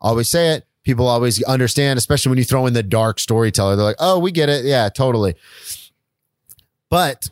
[0.00, 0.66] Always say it.
[0.82, 3.76] People always understand, especially when you throw in the dark storyteller.
[3.76, 4.64] They're like, oh, we get it.
[4.64, 5.36] Yeah, totally.
[6.90, 7.30] But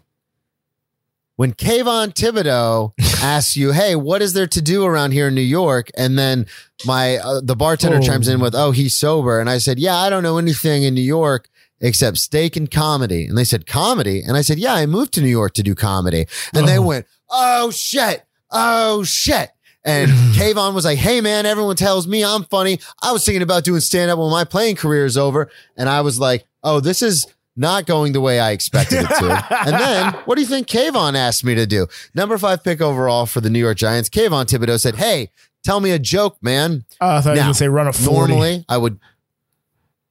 [1.40, 5.40] when Kayvon Thibodeaux asks you, "Hey, what is there to do around here in New
[5.60, 6.44] York?" and then
[6.84, 8.02] my uh, the bartender Oh.
[8.02, 10.92] chimes in with, "Oh, he's sober," and I said, "Yeah, I don't know anything in
[10.94, 11.48] New York."
[11.82, 13.24] Except steak and comedy.
[13.24, 14.20] And they said, comedy?
[14.20, 16.26] And I said, yeah, I moved to New York to do comedy.
[16.52, 16.82] And they Oh.
[16.82, 18.22] went, oh shit.
[18.50, 19.48] Oh shit.
[19.82, 22.80] And Kayvon was like, hey man, everyone tells me I'm funny.
[23.02, 25.48] I was thinking about doing stand up when my playing career is over.
[25.74, 27.26] And I was like, oh, this is
[27.56, 29.46] not going the way I expected it to.
[29.66, 31.86] and then what do you think Kayvon asked me to do?
[32.14, 34.08] Number five pick overall for the New York Giants.
[34.08, 35.30] Kayvon Thibodeaux said, hey,
[35.64, 36.84] tell me a joke, man.
[37.00, 38.32] Oh, I thought you were gonna say run a 40.
[38.32, 38.98] Normally, I would.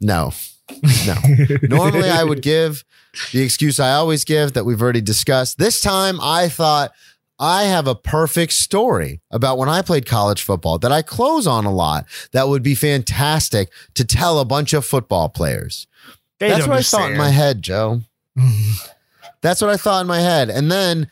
[0.02, 0.32] No,
[1.06, 1.16] no.
[1.64, 2.84] Normally, I would give
[3.32, 5.58] the excuse I always give that we've already discussed.
[5.58, 6.92] This time, I thought
[7.40, 11.66] I have a perfect story about when I played college football that I close on
[11.66, 12.06] a lot.
[12.34, 15.88] That would be fantastic to tell a bunch of football players.
[16.40, 18.02] They That's what I thought in my head, Joe.
[19.42, 20.50] That's what I thought in my head.
[20.50, 21.10] And then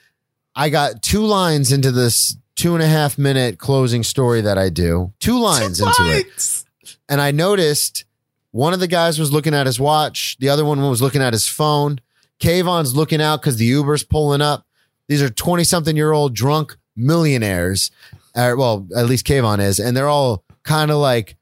[0.56, 4.70] I got two lines into this two and a half minute closing story that I
[4.70, 6.66] do, two lines into it
[7.10, 8.06] and I noticed
[8.52, 11.34] one of the guys was looking at his watch, the other one was looking at
[11.34, 12.00] his phone.
[12.40, 14.66] Kayvon's looking out because the Uber's pulling up.
[15.08, 17.92] These are 20 something year old drunk millionaires.
[18.36, 19.80] Uh, well, at least Kayvon is.
[19.80, 21.37] And they're all kind of like,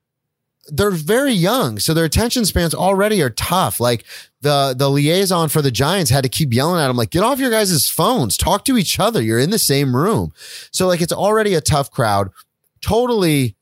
[0.67, 1.79] they're very young.
[1.79, 3.79] So their attention spans already are tough.
[3.79, 4.03] Like
[4.41, 7.39] the, the liaison for the Giants had to keep yelling at him, like, get off
[7.39, 9.21] your guys' phones, talk to each other.
[9.21, 10.33] You're in the same room.
[10.71, 12.31] So like, it's already a tough crowd.
[12.81, 13.55] Totally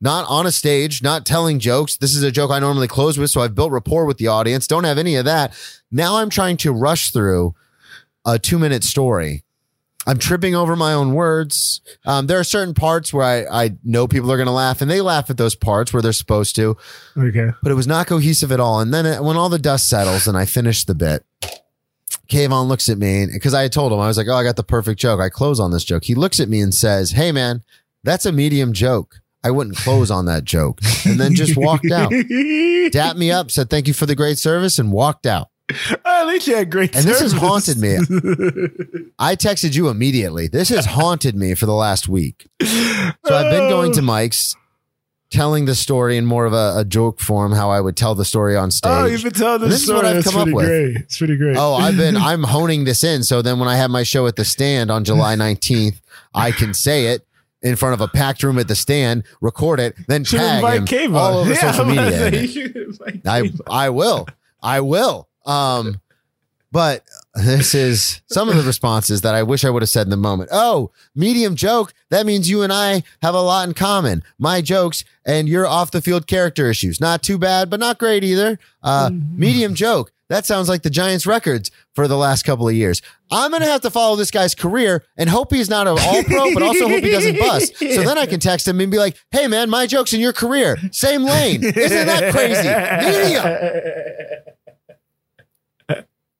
[0.00, 1.96] not on a stage, not telling jokes.
[1.96, 3.30] This is a joke I normally close with.
[3.30, 4.66] So I've built rapport with the audience.
[4.66, 5.54] Don't have any of that.
[5.90, 7.54] Now I'm trying to rush through
[8.26, 9.44] a two minute story.
[10.06, 11.80] I'm tripping over my own words.
[12.04, 14.90] Um, there are certain parts where I, I know people are going to laugh and
[14.90, 16.76] they laugh at those parts where they're supposed to,
[17.16, 17.50] Okay.
[17.62, 18.80] but it was not cohesive at all.
[18.80, 21.24] And then it, when all the dust settles and I finish the bit,
[22.28, 24.56] Kayvon looks at me because I had told him, I was like, oh, I got
[24.56, 25.20] the perfect joke.
[25.20, 26.04] I close on this joke.
[26.04, 27.62] He looks at me and says, Hey, man,
[28.02, 29.16] that's a medium joke.
[29.42, 30.80] I wouldn't close on that joke.
[31.04, 32.10] And then just walked out.
[32.92, 35.48] Dapped me up, said, Thank you for the great service, and walked out.
[36.04, 37.96] At least you had great And this has haunted me.
[39.18, 40.46] I texted you immediately.
[40.46, 42.46] This has haunted me for the last week.
[42.62, 44.04] So I've been going to oh.
[44.04, 44.56] Mike's,
[45.30, 48.24] telling the story in more of a, a joke form, how I would tell the
[48.24, 48.92] story on oh, stage.
[48.92, 49.96] Oh, you've been telling the this, This is story.
[49.96, 50.96] what I've That's come up pretty with.
[51.02, 51.56] It's pretty great.
[51.56, 53.22] Oh, I've been I'm honing this in.
[53.24, 56.00] So then when I have my show at the stand on July 19th,
[56.34, 57.26] I can say it
[57.62, 61.16] in front of a packed room at the stand, record it, then should tag him
[61.16, 62.18] all over Yeah, social I'm about to media.
[62.18, 62.48] say, in you it.
[62.50, 64.26] should invite I I will.
[64.62, 65.28] I will.
[65.44, 66.00] Um
[66.72, 67.04] but
[67.36, 70.16] this is some of the responses that I wish I would have said in the
[70.16, 70.50] moment.
[70.52, 71.94] Oh, medium joke.
[72.10, 74.24] That means you and I have a lot in common.
[74.40, 77.00] My jokes and your off the field character issues.
[77.00, 78.58] Not too bad, but not great either.
[78.82, 80.10] Uh, medium joke.
[80.28, 83.00] That sounds like the Giants records for the last couple of years.
[83.30, 86.24] I'm going to have to follow this guy's career and hope he's not an all
[86.24, 87.76] pro, but also hope he doesn't bust.
[87.76, 90.32] So then I can text him and be like, Hey man, my joke's in your
[90.32, 90.76] career.
[90.90, 91.62] Same lane.
[91.62, 92.68] Isn't that crazy?
[93.22, 94.54] Medium.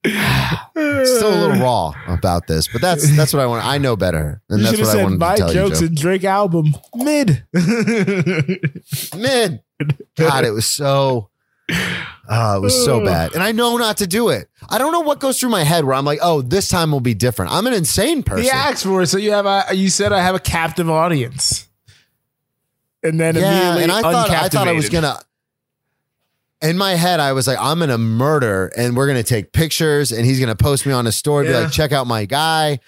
[0.04, 3.64] Still a little raw about this, but that's that's what I want.
[3.64, 5.52] I know better, and You that's should have what I said wanted my to tell
[5.52, 5.86] jokes you.
[5.86, 7.44] and Drake album mid.
[9.16, 9.60] Man,
[10.16, 11.30] God, it was so,
[12.28, 14.48] uh, it was so bad, and I know not to do it.
[14.68, 17.00] I don't know what goes through my head where I'm like, oh, this time will
[17.00, 17.52] be different.
[17.52, 18.44] I'm an insane person.
[18.44, 19.74] he asked for it, so you have a.
[19.74, 21.66] You said I have a captive audience,
[23.02, 25.18] and then yeah, immediately and I thought I thought I was gonna.
[26.64, 30.24] In my head, I was like, I'm gonna murder, and we're gonna take pictures, and
[30.24, 32.80] he's gonna post me on his story, be like, check out my guy.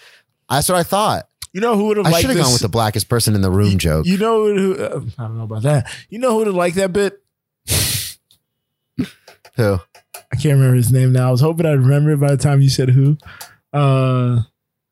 [0.51, 1.29] That's what I thought.
[1.53, 3.51] You know who would have I should have gone with the blackest person in the
[3.51, 4.07] room joke.
[4.07, 4.77] You know who?
[4.77, 5.91] Uh, I don't know about that.
[6.11, 7.23] You know who would have liked that bit?
[9.57, 9.79] Who?
[10.15, 11.29] I can't remember his name now.
[11.29, 13.17] I was hoping I'd remember it by the time you said who.
[13.73, 14.43] Uh,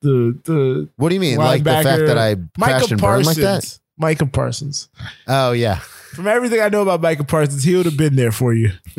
[0.01, 1.37] the the What do you mean?
[1.37, 3.26] Like the fact that I Micah crashed and burned Parsons.
[3.26, 3.78] like that?
[3.99, 4.89] Micah Parsons.
[5.26, 5.80] Oh yeah.
[6.14, 8.70] From everything I know about Micah Parsons, he would have been there for you.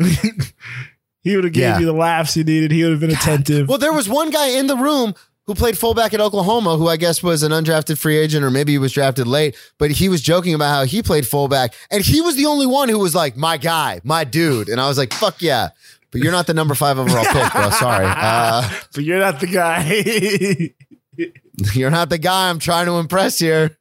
[1.22, 1.78] he would have gave Yeah.
[1.78, 2.70] you the laughs you needed.
[2.70, 3.68] He would have been attentive.
[3.68, 5.14] Well, there was one guy in the room
[5.46, 8.72] who played fullback at Oklahoma, who I guess was an undrafted free agent, or maybe
[8.72, 9.56] he was drafted late.
[9.78, 12.88] But he was joking about how he played fullback, and he was the only one
[12.88, 15.68] who was like, "My guy, my dude," and I was like, "Fuck yeah."
[16.10, 17.70] But you're not the number five overall pick, bro.
[17.70, 18.06] Sorry.
[18.16, 20.74] Uh, but you're not the guy.
[21.74, 23.76] you're not the guy I'm trying to impress here.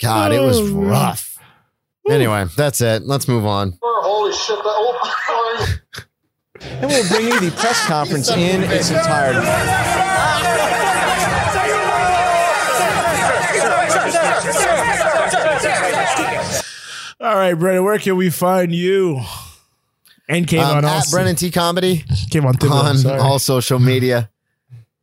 [0.00, 1.35] God, it was rough.
[2.08, 3.02] Anyway, that's it.
[3.02, 3.78] Let's move on.
[3.82, 4.56] Holy shit.
[4.56, 5.66] That, oh,
[6.62, 9.46] And we'll bring you the press conference in its entirety.
[17.18, 19.20] All right, Brennan, where can we find you?
[20.28, 23.20] And came Um, on at Brennan T Comedy came on Thibodeaux, on sorry.
[23.20, 24.28] all social media.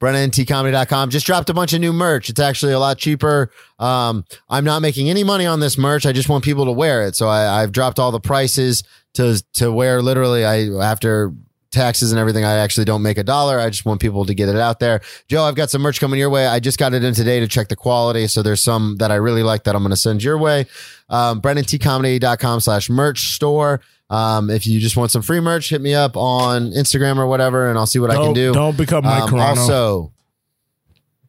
[0.03, 1.09] BrennanTComedy.com.
[1.09, 2.29] Just dropped a bunch of new merch.
[2.29, 3.49] It's actually a lot cheaper.
[3.79, 6.05] Um, I'm not making any money on this merch.
[6.05, 7.15] I just want people to wear it.
[7.15, 8.83] So I, I've dropped all the prices
[9.13, 11.31] to to where literally I after
[11.71, 13.59] taxes and everything, I actually don't make a dollar.
[13.59, 15.01] I just want people to get it out there.
[15.27, 16.47] Joe, I've got some merch coming your way.
[16.47, 18.27] I just got it in today to check the quality.
[18.27, 20.67] So there's some that I really like that I'm going to send your way.
[21.09, 23.81] Um, BrennanTComedy.com slash merch store.
[24.09, 27.69] Um, if you just want some free merch, hit me up on Instagram or whatever,
[27.69, 28.53] and I'll see what I can Don't- do.
[28.53, 29.57] don't become Mike um, Carano.
[29.57, 30.13] Also,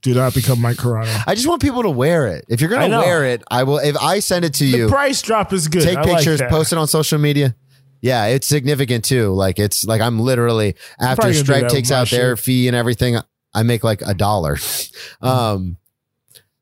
[0.02, 1.22] Do not become Mike Carano.
[1.26, 2.44] I just want people to wear it.
[2.48, 3.78] If you're gonna wear it, I will.
[3.78, 5.82] If I send it to The you, price drop is good.
[5.82, 6.50] take I pictures, that.
[6.50, 7.54] post it on social media.
[8.02, 9.32] Yeah, it's significant too.
[9.32, 12.44] Like it's like I'm literally after probably gonna do Stripe takes my out their shit.
[12.44, 13.16] fee and everything,
[13.54, 14.58] I make like a dollar.
[15.22, 15.78] Um,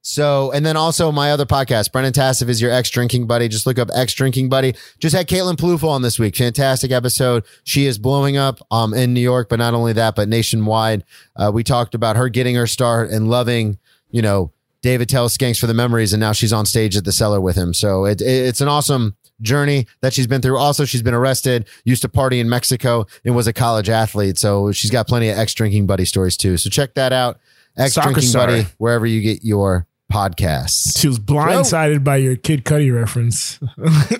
[0.02, 3.48] so and then also my other podcast, Brennan Tassif is your ex drinking buddy.
[3.48, 4.74] Just look up ex drinking buddy.
[4.98, 6.36] Just had Caitlin Peluffo on this week.
[6.36, 7.44] Fantastic episode.
[7.64, 11.04] She is blowing up um in New York, but not only that, but nationwide.
[11.36, 13.78] Uh, we talked about her getting her start and loving,
[14.10, 17.12] you know, Dave Attell's Skanks for the memories, and now she's on stage at the
[17.12, 17.72] cellar with him.
[17.72, 20.58] So it, it- it's an awesome journey that she's been through.
[20.58, 24.38] Also, she's been arrested, used to party in Mexico, and was a college athlete.
[24.38, 26.56] So she's got plenty of ex drinking buddy stories too.
[26.56, 27.38] So check that out.
[27.76, 30.98] Ex drinking buddy, wherever you get your podcasts.
[31.00, 33.58] She was blindsided by your Kid Cudi reference.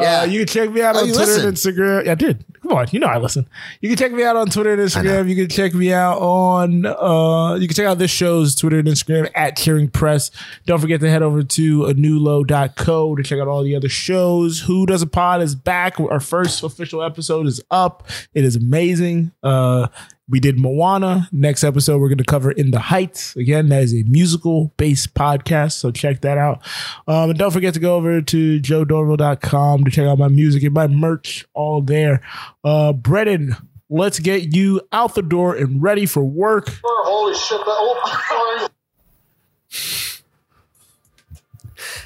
[0.00, 0.20] Yeah.
[0.20, 1.56] Uh, you can check me out Oh, on Twitter and.
[1.56, 2.04] Instagram.
[2.04, 2.44] Yeah, I did.
[2.62, 3.48] Come on, you know I listen.
[3.80, 5.28] You can check me out on Twitter and Instagram.
[5.28, 6.86] You can check me out on.
[6.86, 10.30] uh You can check out this show's Twitter and Instagram at Cheering Press.
[10.66, 14.60] Don't forget to head over to anewlow.co to check out all the other shows.
[14.60, 15.98] Who Does a Pod is back.
[15.98, 18.06] Our first official episode is up.
[18.34, 19.32] It is amazing.
[19.42, 19.88] Uh
[20.28, 21.28] we did Moana.
[21.32, 23.34] Next episode, we're going to cover In the Heights.
[23.36, 25.72] Again, that is a musical based podcast.
[25.72, 26.60] So check that out.
[27.06, 30.74] Um, and don't forget to go over to joedorville.com to check out my music and
[30.74, 32.20] my merch all there.
[32.62, 33.56] Uh, Brennan,
[33.88, 36.78] let's get you out the door and ready for work.
[36.84, 37.58] holy shit.
[37.58, 38.68] That, oh,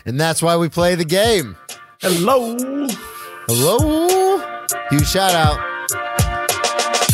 [0.04, 1.56] And that's why we play the game.
[2.00, 2.56] Hello.
[3.46, 4.66] Hello.
[4.90, 5.71] Huge shout out.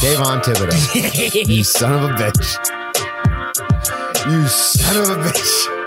[0.00, 1.48] Davon Thibodeaux.
[1.48, 2.56] you son of a bitch.
[4.30, 5.78] You son of a bitch.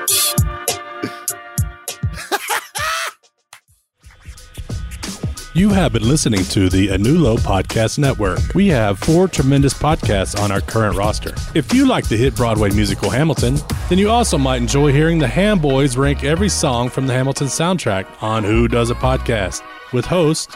[5.54, 8.40] You have been listening to the Anulo Podcast Network.
[8.54, 11.34] We have four tremendous podcasts on our current roster.
[11.56, 13.58] If you like the hit Broadway musical Hamilton,
[13.88, 17.48] then you also might enjoy hearing the Ham Boys rank every song from the Hamilton
[17.48, 19.62] soundtrack on Who Does a Podcast
[19.94, 20.56] with hosts